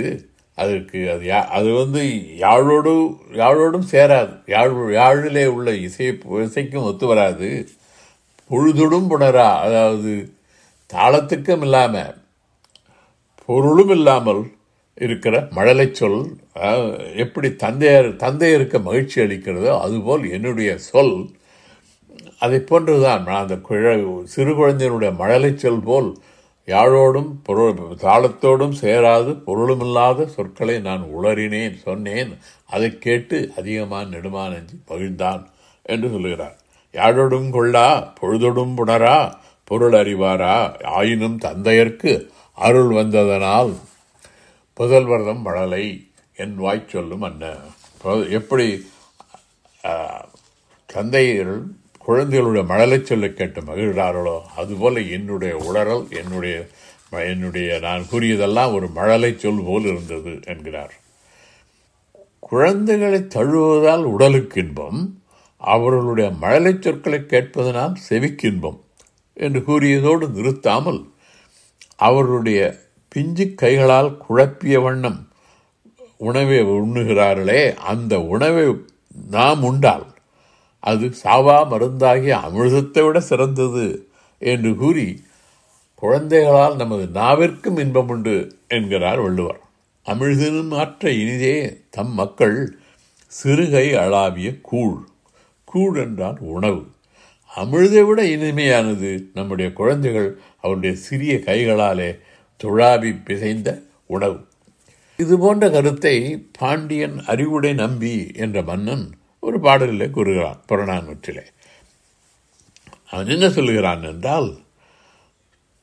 அதற்கு 0.57 0.99
அது 1.11 1.23
யா 1.25 1.39
அது 1.49 1.69
வந்து 1.73 2.01
யாழோடு 2.37 2.93
யாழோடும் 3.35 3.87
சேராது 3.91 4.33
யாழ் 4.47 4.73
யாழிலே 4.93 5.45
உள்ள 5.47 5.71
இசை 5.81 6.07
இசைக்கும் 6.41 6.87
ஒத்து 6.89 7.05
வராது 7.07 7.49
பொழுதொடும் 8.49 9.09
புணரா 9.11 9.49
அதாவது 9.65 10.13
தாளத்துக்கும் 10.89 11.63
இல்லாமல் 11.63 12.15
பொருளும் 13.49 13.93
இல்லாமல் 13.95 14.41
இருக்கிற 14.97 15.35
மழலை 15.51 15.85
சொல் 15.91 16.21
எப்படி 17.15 17.49
தந்தையர் 17.55 18.09
தந்தையருக்கு 18.15 18.79
மகிழ்ச்சி 18.79 19.17
அளிக்கிறதோ 19.21 19.71
அதுபோல் 19.81 20.25
என்னுடைய 20.31 20.71
சொல் 20.87 21.15
அதை 22.39 22.59
போன்றுதான் 22.61 23.23
நான் 23.23 23.43
அந்த 23.43 23.57
குழ 23.61 23.93
சிறு 24.25 24.51
குழந்தையினுடைய 24.51 25.11
மழலை 25.15 25.51
சொல் 25.55 25.83
போல் 25.83 26.09
யாழோடும் 26.67 27.29
பொருள் 27.43 27.79
தாளத்தோடும் 28.01 28.75
சேராது 28.81 29.31
பொருளுமில்லாத 29.45 30.25
சொற்களை 30.25 30.75
நான் 30.79 31.03
உளறினேன் 31.11 31.77
சொன்னேன் 31.83 32.31
அதை 32.65 32.89
கேட்டு 32.97 33.37
அதிகமான் 33.57 34.11
நெடுமானஞ்சி 34.13 34.77
பகிழ்ந்தான் 34.87 35.41
என்று 35.85 36.09
சொல்லுகிறார் 36.09 36.57
யாழோடும் 36.93 37.49
கொள்ளா 37.53 37.87
பொழுதொடும் 38.19 38.75
புணரா 38.77 39.17
பொருள் 39.71 39.95
அறிவாரா 39.95 40.55
ஆயினும் 40.91 41.37
தந்தையர்க்கு 41.41 42.13
அருள் 42.57 42.91
வந்ததனால் 42.93 43.73
புதல்வர்தம் 44.77 45.41
வளலை 45.41 45.85
என் 46.37 46.55
வாய் 46.55 46.89
சொல்லும் 46.89 47.21
அண்ணன் 47.21 47.63
எப்படி 48.29 48.67
தந்தையர்கள் 50.89 51.61
குழந்தைகளுடைய 52.05 52.63
மழலை 52.65 52.99
சொல்ல 53.01 53.25
கேட்டு 53.29 53.59
மகிழ்கிறார்களோ 53.61 54.37
அதுபோல் 54.55 54.99
என்னுடைய 55.09 55.53
உளறல் 55.65 56.03
என்னுடைய 56.11 56.55
என்னுடைய 57.25 57.79
நான் 57.79 58.03
கூறியதெல்லாம் 58.11 58.73
ஒரு 58.73 58.87
மழலை 58.89 59.31
சொல் 59.35 59.63
போல் 59.63 59.87
இருந்தது 59.87 60.33
என்கிறார் 60.45 60.93
குழந்தைகளை 62.43 63.19
தழுவதால் 63.27 64.05
உடலுக்கு 64.05 64.59
இன்பம் 64.61 65.01
அவர்களுடைய 65.61 66.27
மழலை 66.39 66.73
சொற்களை 66.77 67.19
கேட்பதனால் 67.25 67.95
செவிக்கின்பம் 68.07 68.79
என்று 69.37 69.59
கூறியதோடு 69.61 70.25
நிறுத்தாமல் 70.29 71.01
அவர்களுடைய 71.97 72.61
பிஞ்சு 73.11 73.45
கைகளால் 73.55 74.11
குழப்பிய 74.17 74.77
வண்ணம் 74.81 75.19
உணவை 76.19 76.57
உண்ணுகிறார்களே 76.73 77.61
அந்த 77.83 78.13
உணவை 78.27 78.65
நாம் 79.29 79.63
உண்டால் 79.63 80.05
அது 80.83 81.07
சாவா 81.23 81.57
மருந்தாகிய 81.71 82.35
அமிர்தத்தை 82.41 83.01
விட 83.03 83.17
சிறந்தது 83.21 83.85
என்று 84.41 84.71
கூறி 84.75 85.07
குழந்தைகளால் 86.03 86.75
நமது 86.75 87.05
நாவிற்கும் 87.13 87.79
இன்பம் 87.79 88.07
உண்டு 88.07 88.35
என்கிறார் 88.67 89.21
வள்ளுவர் 89.21 89.59
அமிழ்தினும் 90.05 90.71
மாற்ற 90.71 91.11
இனிதே 91.13 91.57
தம் 91.89 92.13
மக்கள் 92.13 92.57
சிறுகை 93.31 93.87
அளாவிய 93.95 94.49
கூழ் 94.61 94.97
கூழ் 95.67 95.97
என்றால் 95.97 96.39
உணவு 96.49 96.81
அமிழ்தை 97.51 98.03
விட 98.03 98.21
இனிமையானது 98.25 99.11
நம்முடைய 99.33 99.67
குழந்தைகள் 99.73 100.29
அவருடைய 100.61 100.93
சிறிய 100.99 101.33
கைகளாலே 101.45 102.09
துழாவி 102.59 103.11
பிசைந்த 103.25 103.69
உணவு 104.07 104.39
இது 105.19 105.35
போன்ற 105.37 105.65
கருத்தை 105.69 106.15
பாண்டியன் 106.59 107.17
அறிவுடை 107.27 107.71
நம்பி 107.73 108.15
என்ற 108.35 108.57
மன்னன் 108.63 109.05
ஒரு 109.43 109.57
பாடலில் 109.59 110.13
கூறுகிறான் 110.13 110.59
புறநானூற்றிலே 110.67 111.45
அவன் 113.05 113.27
என்ன 113.27 113.45
சொல்லுகிறான் 113.49 114.03
என்றால் 114.03 114.49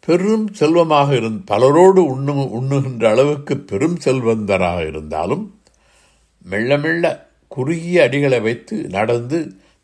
பெரும் 0.08 0.46
செல்வமாக 0.52 1.08
இருந் 1.14 1.40
பலரோடு 1.44 2.02
உண்ணு 2.12 2.34
உண்ணுகின்ற 2.50 3.04
அளவுக்கு 3.10 3.54
பெரும் 3.62 3.96
செல்வந்தராக 4.04 4.86
இருந்தாலும் 4.86 5.44
மெல்ல 6.46 6.78
மெல்ல 6.78 7.04
குறுகிய 7.48 8.02
அடிகளை 8.02 8.40
வைத்து 8.40 8.76
நடந்து 8.88 9.38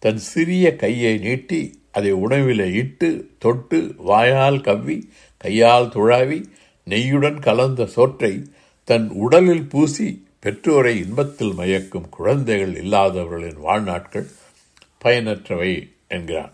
தன் 0.03 0.21
சிறிய 0.23 0.67
கையை 0.77 1.19
நீட்டி 1.19 1.61
அதை 1.91 2.13
உணவில் 2.13 2.65
இட்டு 2.75 3.09
தொட்டு 3.39 3.79
வாயால் 3.99 4.61
கவ்வி 4.61 4.97
கையால் 5.41 5.89
துழாவி 5.89 6.39
நெய்யுடன் 6.87 7.39
கலந்த 7.39 7.87
சோற்றை 7.87 8.33
தன் 8.89 9.07
உடலில் 9.17 9.69
பூசி 9.69 10.09
பெற்றோரை 10.45 10.93
இன்பத்தில் 10.99 11.53
மயக்கும் 11.55 12.09
குழந்தைகள் 12.09 12.75
இல்லாதவர்களின் 12.75 13.61
வாழ்நாட்கள் 13.61 14.27
பயனற்றவை 15.05 15.71
என்கிறான் 16.09 16.53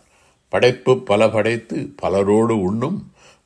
படைப்பு 0.52 0.92
பல 1.02 1.28
படைத்து 1.28 1.78
பலரோடு 1.96 2.54
உண்ணும் 2.60 2.98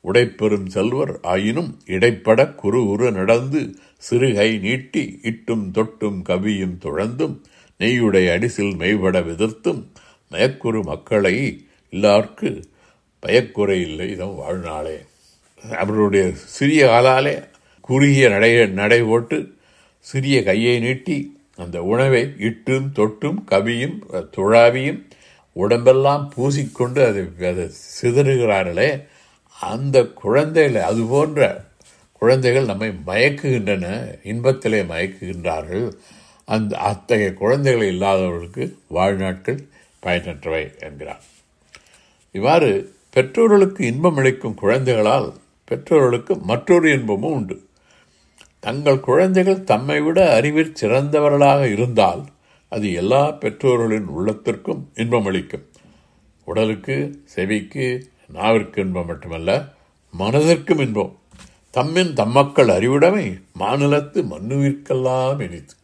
உடைப்பெறும் 0.05 0.67
செல்வர் 0.67 1.13
ஆயினும் 1.23 1.71
இடைப்பட 1.85 2.45
குறு 2.55 2.79
உரு 2.87 3.07
நடந்து 3.11 3.61
சிறுகை 4.03 4.49
நீட்டி 4.59 5.03
இட்டும் 5.21 5.65
தொட்டும் 5.75 6.19
கவியும் 6.21 6.77
துழந்தும் 6.83 7.35
நெய்யுடைய 7.79 8.27
அடிசில் 8.37 8.75
மெய்பட 8.75 9.23
விதிர்த்தும் 9.23 9.81
மயக்குறு 10.31 10.81
மக்களை 10.83 11.35
எல்லாருக்கு 11.93 12.51
பயக்குறை 13.23 13.79
இல்லை 13.81 14.09
இதம் 14.11 14.35
வாழ்நாளே 14.35 14.97
அவருடைய 15.79 16.25
சிறிய 16.53 16.83
காலாலே 16.85 17.35
குறுகிய 17.81 18.25
நடை 18.29 18.51
நடை 18.73 19.01
போட்டு 19.03 19.37
சிறிய 20.05 20.43
கையை 20.43 20.79
நீட்டி 20.79 21.17
அந்த 21.55 21.83
உணவை 21.83 22.23
இட்டும் 22.37 22.87
தொட்டும் 22.95 23.39
கவியும் 23.45 23.97
துழாவியும் 24.37 25.01
உடம்பெல்லாம் 25.55 26.31
பூசிக்கொண்டு 26.35 27.01
அது 27.05 27.21
அதை 27.45 27.65
சிதறுகிறார்களே 28.01 28.89
அந்த 29.59 30.03
குழந்தைகள் 30.13 31.05
போன்ற 31.07 31.67
குழந்தைகள் 32.21 32.65
நம்மை 32.65 32.89
மயக்குகின்றன 33.07 33.85
இன்பத்திலே 34.23 34.81
மயக்குகின்றார்கள் 34.89 35.87
அந்த 36.47 36.77
அத்தகைய 36.77 37.33
குழந்தைகள் 37.33 37.87
இல்லாதவர்களுக்கு 37.87 38.77
வாழ்நாட்கள் 38.89 39.59
பயனற்றவை 40.03 40.63
என்கிறார் 40.79 41.23
இவ்வாறு 42.31 42.69
பெற்றோர்களுக்கு 43.09 43.81
இன்பம் 43.85 44.15
அளிக்கும் 44.15 44.53
குழந்தைகளால் 44.53 45.29
பெற்றோர்களுக்கு 45.65 46.33
மற்றொரு 46.41 46.87
இன்பமும் 46.91 47.35
உண்டு 47.35 47.55
தங்கள் 48.65 48.99
குழந்தைகள் 48.99 49.63
தம்மை 49.63 49.97
விட 50.01 50.19
அறிவில் 50.33 50.77
சிறந்தவர்களாக 50.81 51.61
இருந்தால் 51.67 52.23
அது 52.71 52.87
எல்லா 52.93 53.23
பெற்றோர்களின் 53.37 54.07
உள்ளத்திற்கும் 54.11 54.81
இன்பம் 54.95 55.25
அளிக்கும் 55.25 55.65
உடலுக்கு 56.47 56.95
செவிக்கு 57.35 57.85
நாவிற்கு 58.33 58.79
இன்பம் 58.79 59.07
மட்டுமல்ல 59.07 59.51
மனதிற்கும் 60.13 60.81
இன்பம் 60.81 61.13
தம்மின் 61.73 62.11
தம்மக்கள் 62.13 62.71
அறிவுடைமை 62.71 63.25
மாநிலத்து 63.59 64.19
மண்ணுவிற்கெல்லாம் 64.23 65.41
இனித்து 65.41 65.75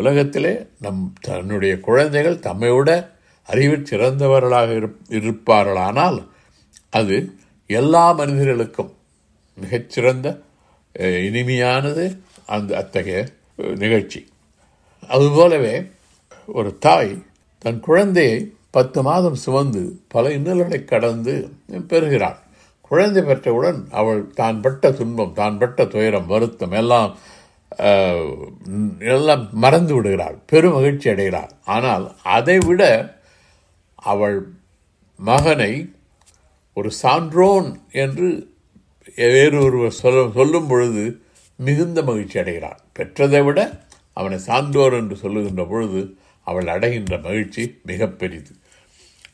உலகத்திலே 0.00 0.52
நம் 0.78 1.02
தன்னுடைய 1.20 1.74
குழந்தைகள் 1.80 2.38
தம்மை 2.38 2.70
விட 2.70 2.90
அறிவில் 3.48 3.88
சிறந்தவர்களாக 3.90 4.70
இருப்பார்களானால் 5.18 6.18
அது 6.90 7.16
எல்லா 7.70 8.04
மனிதர்களுக்கும் 8.12 8.90
மிகச்சிறந்த 9.58 10.28
இனிமையானது 11.26 12.04
அந்த 12.46 12.70
அத்தகைய 12.76 13.20
நிகழ்ச்சி 13.76 14.20
அதுபோலவே 15.10 15.76
ஒரு 16.48 16.70
தாய் 16.78 17.12
தன் 17.62 17.80
குழந்தையை 17.80 18.36
பத்து 18.70 19.00
மாதம் 19.02 19.36
சுமந்து 19.36 19.82
பல 20.08 20.30
இன்னல்களை 20.30 20.78
கடந்து 20.84 21.34
பெறுகிறாள் 21.86 22.40
குழந்தை 22.90 23.22
பெற்றவுடன் 23.22 23.80
அவள் 23.90 24.20
தான் 24.32 24.58
பட்ட 24.60 24.90
துன்பம் 24.90 25.32
தான் 25.32 25.56
பட்ட 25.58 25.86
துயரம் 25.86 26.26
வருத்தம் 26.26 26.72
எல்லாம் 26.72 27.12
எல்லாம் 29.06 29.42
மறந்து 29.54 29.92
விடுகிறாள் 29.94 30.36
பெரும் 30.46 30.72
மகிழ்ச்சி 30.72 31.08
அடைகிறாள் 31.10 31.52
ஆனால் 31.66 32.04
அதை 32.28 32.58
விட 32.58 32.82
அவள் 34.04 34.38
மகனை 35.20 35.72
ஒரு 36.76 36.90
சான்றோன் 37.02 37.68
என்று 37.92 38.28
வேறு 39.18 39.58
ஒருவர் 39.60 39.98
சொல்ல 39.98 40.22
சொல்லும் 40.34 40.68
பொழுது 40.68 41.04
மிகுந்த 41.58 42.00
மகிழ்ச்சி 42.02 42.36
அடைகிறான் 42.38 42.80
பெற்றதை 42.96 43.40
விட 43.44 43.60
அவனை 44.16 44.38
சான்றோர் 44.38 44.94
என்று 44.94 45.16
சொல்லுகின்ற 45.16 45.62
பொழுது 45.66 46.00
அவள் 46.46 46.68
அடைகின்ற 46.68 47.14
மகிழ்ச்சி 47.18 47.62
மிக 47.82 48.08
பெரிது 48.14 48.52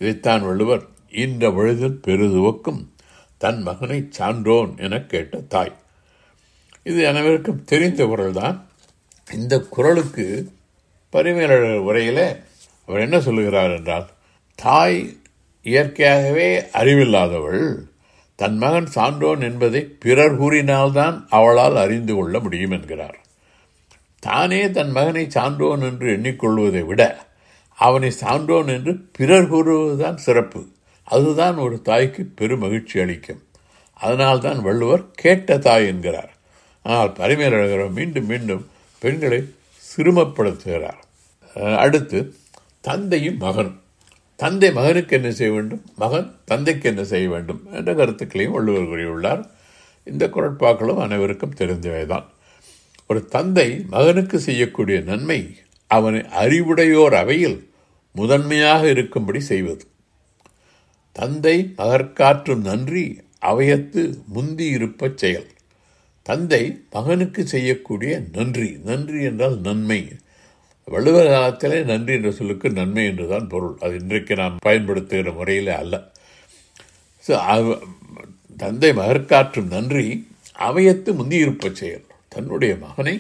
இதைத்தான் 0.00 0.43
வள்ளுவர் 0.43 0.85
ஈன்ற 1.15 1.51
பொழுதில் 1.53 2.01
பெருதுவக்கும் 2.07 2.81
தன் 3.41 3.61
மகனை 3.63 3.99
சான்றோன் 4.11 4.73
என 4.77 5.01
கேட்ட 5.05 5.41
தாய் 5.49 5.75
இது 6.83 7.01
அனைவருக்கும் 7.09 7.65
தெரிந்த 7.65 8.03
குரல் 8.07 8.37
தான் 8.37 8.57
இந்த 9.29 9.55
குரலுக்கு 9.69 10.27
பரிமையாளர் 11.13 11.67
உரையில் 11.81 12.25
அவர் 12.89 13.01
என்ன 13.01 13.17
சொல்லுகிறார் 13.21 13.75
என்றால் 13.77 14.07
தாய் 14.59 14.99
இயற்கையாகவே 15.65 16.49
அறிவில்லாதவள் 16.75 17.65
தன் 18.43 18.57
மகன் 18.59 18.89
சான்றோன் 18.95 19.43
என்பதை 19.43 19.83
பிறர் 19.99 20.37
கூறினால்தான் 20.37 21.17
அவளால் 21.31 21.77
அறிந்து 21.77 22.15
கொள்ள 22.15 22.37
முடியும் 22.39 22.71
என்கிறார் 22.71 23.19
தானே 24.23 24.61
தன் 24.71 24.93
மகனை 24.93 25.25
சான்றோன் 25.29 25.83
என்று 25.83 26.07
எண்ணிக்கொள்வதை 26.17 26.83
விட 26.85 27.03
அவனை 27.79 28.11
சான்றோன் 28.21 28.69
என்று 28.69 28.93
பிறர் 29.13 29.49
கூறுவதுதான் 29.49 30.19
சிறப்பு 30.19 30.61
அதுதான் 31.09 31.57
ஒரு 31.57 31.77
தாய்க்கு 31.83 32.23
பெருமகிழ்ச்சி 32.41 32.65
மகிழ்ச்சி 32.65 32.97
அளிக்கும் 32.99 33.41
அதனால்தான் 34.01 34.61
வள்ளுவர் 34.63 35.03
கேட்ட 35.15 35.57
தாய் 35.59 35.89
என்கிறார் 35.89 36.33
ஆனால் 36.85 37.11
பரிமையழகர் 37.13 37.93
மீண்டும் 37.93 38.27
மீண்டும் 38.27 38.65
பெண்களை 39.03 39.41
சிறுமப்படுத்துகிறார் 39.85 41.01
அடுத்து 41.77 42.21
தந்தையும் 42.85 43.39
மகனும் 43.39 43.82
தந்தை 44.43 44.69
மகனுக்கு 44.73 45.13
என்ன 45.17 45.31
செய்ய 45.31 45.53
வேண்டும் 45.53 45.83
மகன் 45.97 46.29
தந்தைக்கு 46.45 46.87
என்ன 46.89 47.03
செய்ய 47.05 47.27
வேண்டும் 47.29 47.61
என்ற 47.73 47.91
கருத்துக்களையும் 47.95 48.55
வள்ளுவர் 48.55 48.89
கூறியுள்ளார் 48.89 49.43
இந்த 50.07 50.25
குரட்பாக்களும் 50.27 51.03
அனைவருக்கும் 51.03 51.59
தெரிந்தவைதான் 51.59 52.27
ஒரு 53.07 53.21
தந்தை 53.29 53.69
மகனுக்கு 53.89 54.37
செய்யக்கூடிய 54.41 54.99
நன்மை 55.03 55.41
அவனை 55.91 56.21
அறிவுடையோர் 56.41 57.17
அவையில் 57.17 57.59
முதன்மையாக 58.15 58.83
இருக்கும்படி 58.89 59.41
செய்வது 59.43 59.85
தந்தை 61.17 61.57
மகற்காற்றும் 61.77 62.63
நன்றி 62.63 63.05
அவையத்து 63.43 64.03
முந்தி 64.27 64.67
இருப்ப 64.71 65.11
செயல் 65.17 65.49
தந்தை 66.27 66.63
மகனுக்கு 66.91 67.43
செய்யக்கூடிய 67.47 68.13
நன்றி 68.33 68.71
நன்றி 68.85 69.21
என்றால் 69.23 69.57
நன்மை 69.61 70.01
வள்ளுவர் 70.89 71.31
காலத்திலே 71.31 71.79
நன்றி 71.83 72.13
என்ற 72.13 72.31
சொல்லுக்கு 72.31 72.69
நன்மை 72.71 73.05
என்றுதான் 73.07 73.47
பொருள் 73.47 73.77
அது 73.81 73.95
இன்றைக்கு 73.95 74.35
நாம் 74.35 74.57
பயன்படுத்துகிற 74.59 75.33
முறையில் 75.33 75.73
அல்ல 75.77 75.95
ஸோ 77.25 77.35
தந்தை 78.59 78.91
மகற்காற்றும் 78.93 79.69
நன்றி 79.69 80.07
அவையத்து 80.59 81.11
முந்தியிருப்ப 81.13 81.71
செயல் 81.73 82.05
தன்னுடைய 82.29 82.73
மகனை 82.83 83.15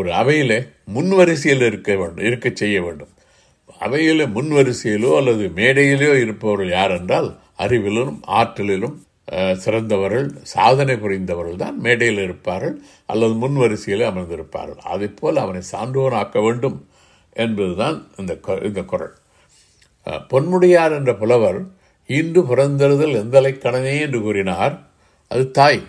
ஒரு 0.00 0.10
அவையில் 0.12 0.56
முன்வரிசையில் 0.94 1.66
இருக்க 1.66 1.90
வேண்டும் 1.96 2.24
இருக்க 2.24 2.48
செய்ய 2.54 2.76
வேண்டும் 2.82 3.12
அவையில் 3.80 4.24
முன்வரிசையிலோ 4.26 5.10
அல்லது 5.16 5.44
மேடையிலோ 5.56 6.12
இருப்பவர்கள் 6.16 6.70
யார் 6.70 6.90
என்றால் 6.90 7.28
அறிவிலும் 7.58 8.14
ஆற்றலிலும் 8.36 8.96
சிறந்தவர்கள் 9.56 10.26
சாதனை 10.46 10.94
புரிந்தவர்கள் 10.96 11.56
தான் 11.56 11.78
மேடையில் 11.78 12.20
இருப்பார்கள் 12.22 12.76
அல்லது 13.06 13.34
முன் 13.34 13.56
வரிசையில் 13.56 14.04
அமர்ந்திருப்பார்கள் 14.06 14.82
அதை 14.86 15.08
போல் 15.12 15.38
அவனை 15.38 15.62
சான்றோன் 15.70 16.16
ஆக்க 16.16 16.40
வேண்டும் 16.40 16.78
என்பதுதான் 17.36 17.96
இந்த 18.16 18.34
இந்த 18.62 18.82
குரல் 18.84 19.14
பொன்முடியார் 20.30 20.94
என்ற 20.94 21.12
புலவர் 21.14 21.60
இன்று 22.08 22.40
பிறந்தறுதல் 22.48 23.14
எந்தலை 23.14 23.52
கடனே 23.56 23.94
என்று 24.00 24.18
கூறினார் 24.20 24.74
அது 25.30 25.44
தாய் 25.50 25.82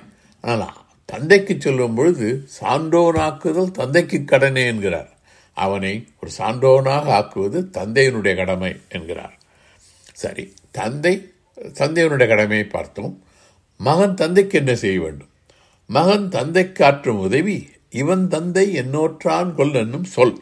ஆனால் 0.44 0.80
தந்தைக்கு 1.10 1.54
சொல்லும் 1.58 1.96
பொழுது 1.96 2.28
சான்றோனாக்குதல் 2.58 3.72
தந்தைக்கு 3.72 4.20
கடனே 4.24 4.64
என்கிறார் 4.66 5.12
அவனை 5.58 5.94
ஒரு 6.20 6.32
சான்றோனாக 6.38 7.14
ஆக்குவது 7.14 7.60
தந்தையினுடைய 7.78 8.34
கடமை 8.36 8.72
என்கிறார் 8.90 9.36
சரி 10.16 10.44
தந்தை 10.72 11.14
தந்தையினுடைய 11.74 12.28
கடமையை 12.28 12.66
பார்த்தோம் 12.68 13.14
மகன் 13.80 14.16
தந்தைக்கு 14.16 14.56
என்ன 14.58 14.74
செய்ய 14.76 15.00
வேண்டும் 15.00 15.32
மகன் 15.90 16.26
தந்தைக்கு 16.30 16.82
ஆற்றும் 16.84 17.20
உதவி 17.20 17.58
இவன் 17.94 18.26
தந்தை 18.28 18.66
என்னோற்றான் 18.76 19.52
கொல் 19.56 19.76
என்னும் 19.76 20.08
சொல் 20.08 20.36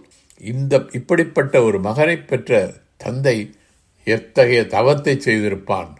இந்த 0.44 0.76
இப்படிப்பட்ட 0.92 1.62
ஒரு 1.64 1.78
மகனை 1.80 2.18
பெற்ற 2.22 2.52
தந்தை 2.98 3.38
எத்தகைய 4.08 4.62
தவத்தை 4.68 5.14
செய்திருப்பான் 5.18 5.92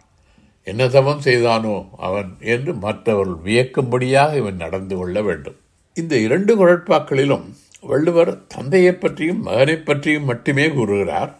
என்ன 0.68 0.84
தவம் 0.88 1.22
செய்தானோ 1.22 1.76
அவன் 1.98 2.30
என்று 2.46 2.72
மற்றவர்கள் 2.78 3.44
வியக்கும்படியாக 3.44 4.38
இவன் 4.38 4.56
நடந்து 4.56 4.96
கொள்ள 4.98 5.22
வேண்டும் 5.22 5.58
இந்த 5.96 6.16
இரண்டு 6.18 6.54
குழப்பாக்களிலும் 6.56 7.46
வள்ளுவர் 7.84 8.32
தந்தையை 8.48 8.94
பற்றியும் 8.96 9.42
மகனை 9.42 9.76
பற்றியும் 9.80 10.26
மட்டுமே 10.26 10.66
கூறுகிறார் 10.70 11.32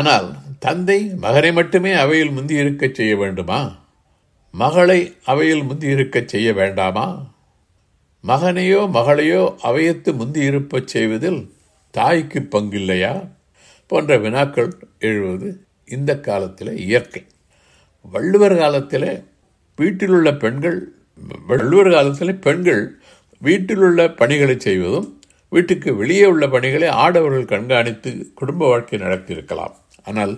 ஆனால் 0.00 0.28
தந்தை 0.58 0.98
மகனை 1.16 1.50
மட்டுமே 1.52 1.92
அவையில் 1.94 2.32
முந்தி 2.32 2.54
இருக்கச் 2.54 2.94
செய்ய 2.94 3.14
வேண்டுமா 3.16 3.60
மகளை 4.54 4.98
அவையில் 5.24 5.64
முந்தியிருக்கச் 5.64 6.28
செய்ய 6.28 6.48
வேண்டாமா 6.52 7.06
மகனையோ 8.24 8.80
மகளையோ 8.92 9.42
அவையத்து 9.62 10.10
முந்தியிருப்பச் 10.12 10.86
செய்வதில் 10.86 11.40
தாய்க்கு 11.94 12.40
பங்கில்லையா 12.52 13.14
போன்ற 13.90 14.18
வினாக்கள் 14.18 14.70
எழுவது 14.98 15.48
இந்த 15.88 16.12
காலத்தில் 16.20 16.72
இயற்கை 16.76 17.22
வள்ளுவர் 18.04 18.56
காலத்தில் 18.56 19.10
வீட்டிலுள்ள 19.78 20.28
பெண்கள் 20.36 20.78
வள்ளுவர் 21.46 21.90
காலத்தில் 21.90 22.34
பெண்கள் 22.38 22.82
வீட்டிலுள்ள 23.42 24.08
பணிகளை 24.12 24.56
செய்வதும் 24.58 25.08
வீட்டுக்கு 25.52 25.90
வெளியே 25.96 26.26
உள்ள 26.26 26.44
பணிகளை 26.48 26.88
ஆடவர்கள் 26.96 27.44
கண்காணித்து 27.44 28.10
குடும்ப 28.34 28.62
வாழ்க்கை 28.66 28.98
நடத்தியிருக்கலாம் 28.98 29.74
ஆனால் 30.06 30.32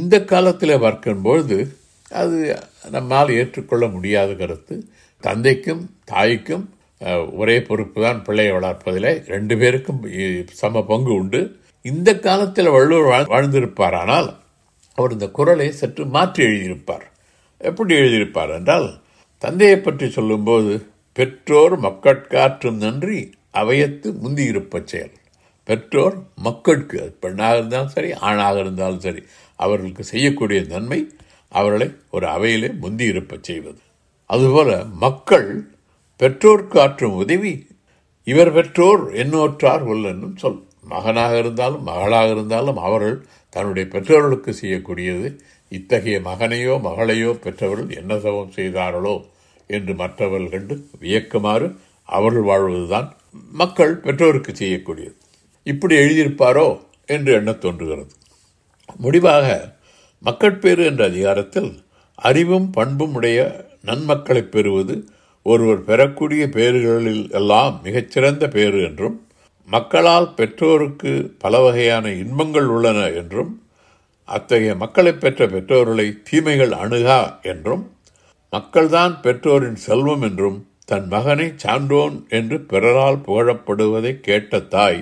இந்த 0.00 0.14
காலத்தில் 0.24 0.80
பார்க்கும்பொழுது 0.80 1.58
அது 2.10 2.36
நம்மால் 2.90 3.30
ஏற்றுக்கொள்ள 3.34 3.84
முடியாத 3.86 4.32
கருத்து 4.32 4.74
தந்தைக்கும் 5.22 5.84
தாய்க்கும் 6.04 6.66
ஒரே 7.34 7.56
பொறுப்பு 7.60 7.98
தான் 8.02 8.20
பிள்ளையை 8.22 8.52
வளர்ப்பதில் 8.52 9.10
ரெண்டு 9.26 9.54
பேருக்கும் 9.56 10.00
சம 10.54 10.82
பங்கு 10.82 11.12
உண்டு 11.14 11.40
இந்த 11.84 12.10
காலத்தில் 12.18 12.70
வள்ளுவர் 12.70 13.32
வாழ்ந்திருப்பார் 13.32 13.96
ஆனால் 13.98 14.28
அவர் 14.98 15.12
இந்த 15.12 15.26
குரலை 15.30 15.68
சற்று 15.72 16.04
மாற்றி 16.08 16.40
எழுதியிருப்பார் 16.44 17.06
எப்படி 17.60 17.92
எழுதியிருப்பார் 17.94 18.52
என்றால் 18.54 18.88
தந்தையை 19.42 19.78
பற்றி 19.78 20.06
சொல்லும்போது 20.08 20.72
பெற்றோர் 21.16 21.74
மக்கட்காற்றும் 21.78 22.78
நன்றி 22.78 23.20
அவையத்து 23.52 24.08
முந்தியிருப்ப 24.22 24.82
செயல் 24.84 25.14
பெற்றோர் 25.68 26.16
மக்களுக்கு 26.38 26.98
பெண்ணாக 27.20 27.56
இருந்தாலும் 27.56 27.94
சரி 27.96 28.10
ஆணாக 28.20 28.56
இருந்தாலும் 28.58 29.02
சரி 29.02 29.22
அவர்களுக்கு 29.58 30.04
செய்யக்கூடிய 30.04 30.60
நன்மை 30.70 31.00
அவர்களை 31.52 31.88
ஒரு 32.10 32.26
அவையிலே 32.26 32.70
முந்தியிருப்ப 32.80 33.38
செய்வது 33.40 33.80
அதுபோல 34.30 34.70
மக்கள் 34.98 35.48
பெற்றோர்க்கு 36.20 36.78
ஆற்றும் 36.80 37.16
உதவி 37.16 37.52
இவர் 38.26 38.52
பெற்றோர் 38.52 39.02
என்னோற்றார் 39.14 39.84
உள்ளன்னும் 39.84 40.34
சொல் 40.34 40.58
மகனாக 40.84 41.32
இருந்தாலும் 41.38 41.84
மகளாக 41.84 42.28
இருந்தாலும் 42.30 42.78
அவர்கள் 42.78 43.16
தன்னுடைய 43.52 43.84
பெற்றோர்களுக்கு 43.88 44.52
செய்யக்கூடியது 44.60 45.28
இத்தகைய 45.72 46.18
மகனையோ 46.20 46.74
மகளையோ 46.80 47.30
பெற்றவர்கள் 47.38 47.96
என்ன 47.96 48.18
சமம் 48.18 48.54
செய்தார்களோ 48.54 49.14
என்று 49.70 49.94
மற்றவர்கள் 49.94 50.52
கண்டு 50.52 50.74
வியக்குமாறு 51.00 51.66
அவர்கள் 52.08 52.42
வாழ்வதுதான் 52.42 53.08
மக்கள் 53.52 53.94
பெற்றோருக்கு 54.00 54.52
செய்யக்கூடியது 54.56 55.16
இப்படி 55.66 55.94
எழுதியிருப்பாரோ 55.96 56.68
என்று 57.08 57.30
எண்ண 57.32 57.50
தோன்றுகிறது 57.58 58.12
முடிவாக 59.00 59.46
மக்கட்பேறு 60.22 60.82
என்ற 60.84 61.02
அதிகாரத்தில் 61.04 61.70
அறிவும் 62.18 62.68
பண்பும் 62.70 63.14
உடைய 63.14 63.40
நன்மக்களை 63.84 64.42
பெறுவது 64.46 64.94
ஒருவர் 65.46 65.82
பெறக்கூடிய 65.84 66.44
பேறுகளில் 66.48 67.24
எல்லாம் 67.30 67.74
மிகச்சிறந்த 67.82 68.44
பேறு 68.48 68.78
என்றும் 68.82 69.16
மக்களால் 69.68 70.28
பெற்றோருக்கு 70.34 71.12
பல 71.38 71.54
வகையான 71.60 72.06
இன்பங்கள் 72.14 72.68
உள்ளன 72.68 73.00
என்றும் 73.12 73.52
அத்தகைய 74.28 74.72
மக்களை 74.74 75.12
பெற்ற 75.14 75.42
பெற்றோர்களை 75.46 76.06
தீமைகள் 76.22 76.74
அணுகா 76.78 77.20
என்றும் 77.42 77.84
மக்கள்தான் 78.52 79.14
பெற்றோரின் 79.20 79.78
செல்வம் 79.78 80.22
என்றும் 80.22 80.58
தன் 80.84 81.06
மகனை 81.08 81.46
சான்றோன் 81.56 82.16
என்று 82.28 82.56
பிறரால் 82.60 83.24
புகழப்படுவதை 83.26 84.12
கேட்ட 84.20 84.60
தாய் 84.68 85.00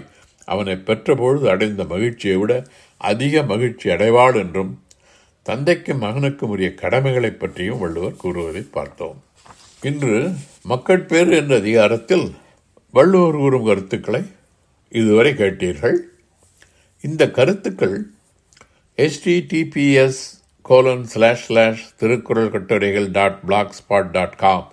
அவனை 0.49 0.77
பெற்றபொழுது 0.87 1.47
அடைந்த 1.49 1.83
மகிழ்ச்சியை 1.85 2.37
விட 2.37 2.53
அதிக 3.01 3.43
மகிழ்ச்சி 3.43 3.87
அடைவாள் 3.91 4.37
என்றும் 4.39 4.73
தந்தைக்கும் 5.47 6.03
மகனுக்கும் 6.03 6.53
உரிய 6.53 6.69
கடமைகளை 6.75 7.31
பற்றியும் 7.35 7.81
வள்ளுவர் 7.81 8.17
கூறுவதை 8.17 8.63
பார்த்தோம் 8.71 9.19
இன்று 9.83 10.15
மக்கட்பேறு 10.65 11.33
என்ற 11.37 11.53
அதிகாரத்தில் 11.57 12.27
வள்ளுவர் 12.95 13.37
கூறும் 13.37 13.67
கருத்துக்களை 13.67 14.23
இதுவரை 14.93 15.33
கேட்டீர்கள் 15.35 15.97
இந்த 17.05 17.23
கருத்துக்கள் 17.31 17.97
HTTPS 18.99 20.23
colon 20.65 21.07
slash 21.07 21.45
slash 21.45 21.85
Thirukkural 21.97 22.51
கட்டுரைகள் 22.51 23.09
dot 23.11 23.39
black 23.43 23.77
spot 23.77 24.11
dot 24.11 24.37
com 24.37 24.67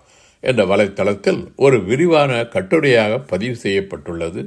என்ற 0.44 0.62
வலைத்தளத்தில் 0.66 1.42
ஒரு 1.58 1.78
விரிவான 1.84 2.32
கட்டுரையாக 2.54 3.20
பதிவு 3.28 3.56
செய்யப்பட்டுள்ளது 3.56 4.42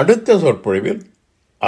அடுத்த 0.00 0.36
சொற்பொழிவில் 0.38 1.02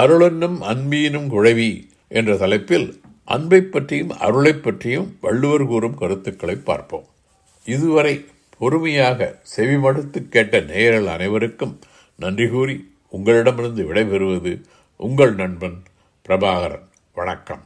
அருளன்னும் 0.00 0.57
அன்பீனும் 0.67 1.29
குழவி 1.29 1.71
என்ற 2.11 2.31
தலைப்பில் 2.37 2.87
அன்பை 3.27 3.61
பற்றியும் 3.65 4.13
அருளை 4.19 4.53
பற்றியும் 4.57 5.07
வள்ளுவர் 5.21 5.65
கூறும் 5.67 5.97
கருத்துக்களை 5.97 6.55
பார்ப்போம் 6.65 7.07
இதுவரை 7.65 8.13
பொறுமையாக 8.61 9.29
செவிமடுத்து 9.55 10.19
கேட்ட 10.27 10.61
நேயர்கள் 10.63 11.13
அனைவருக்கும் 11.15 11.75
நன்றி 12.19 12.47
கூறி 12.49 12.75
உங்களிடமிருந்து 13.13 13.83
விடைபெறுவது 13.89 14.53
உங்கள் 14.99 15.35
நண்பன் 15.35 15.77
பிரபாகரன் 16.25 16.87
வணக்கம் 17.15 17.65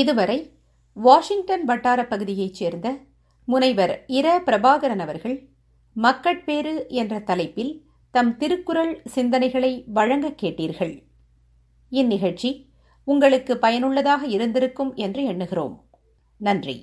இதுவரை 0.00 0.38
வாஷிங்டன் 0.96 1.64
வட்டார 1.64 2.06
பகுதியைச் 2.06 2.54
சேர்ந்த 2.54 2.88
முனைவர் 3.44 4.04
இர 4.06 4.42
பிரபாகரன் 4.46 4.98
அவர்கள் 4.98 5.36
மக்கட்பேறு 5.92 6.86
என்ற 6.88 7.20
தலைப்பில் 7.20 7.72
தம் 8.10 8.36
திருக்குறள் 8.36 9.02
சிந்தனைகளை 9.14 9.84
வழங்க 9.92 10.28
கேட்டீர்கள் 10.28 10.94
இந்நிகழ்ச்சி 11.92 12.50
உங்களுக்கு 13.04 13.58
பயனுள்ளதாக 13.58 14.26
இருந்திருக்கும் 14.26 14.94
என்று 14.94 15.22
எண்ணுகிறோம் 15.24 15.76
நன்றி 16.40 16.83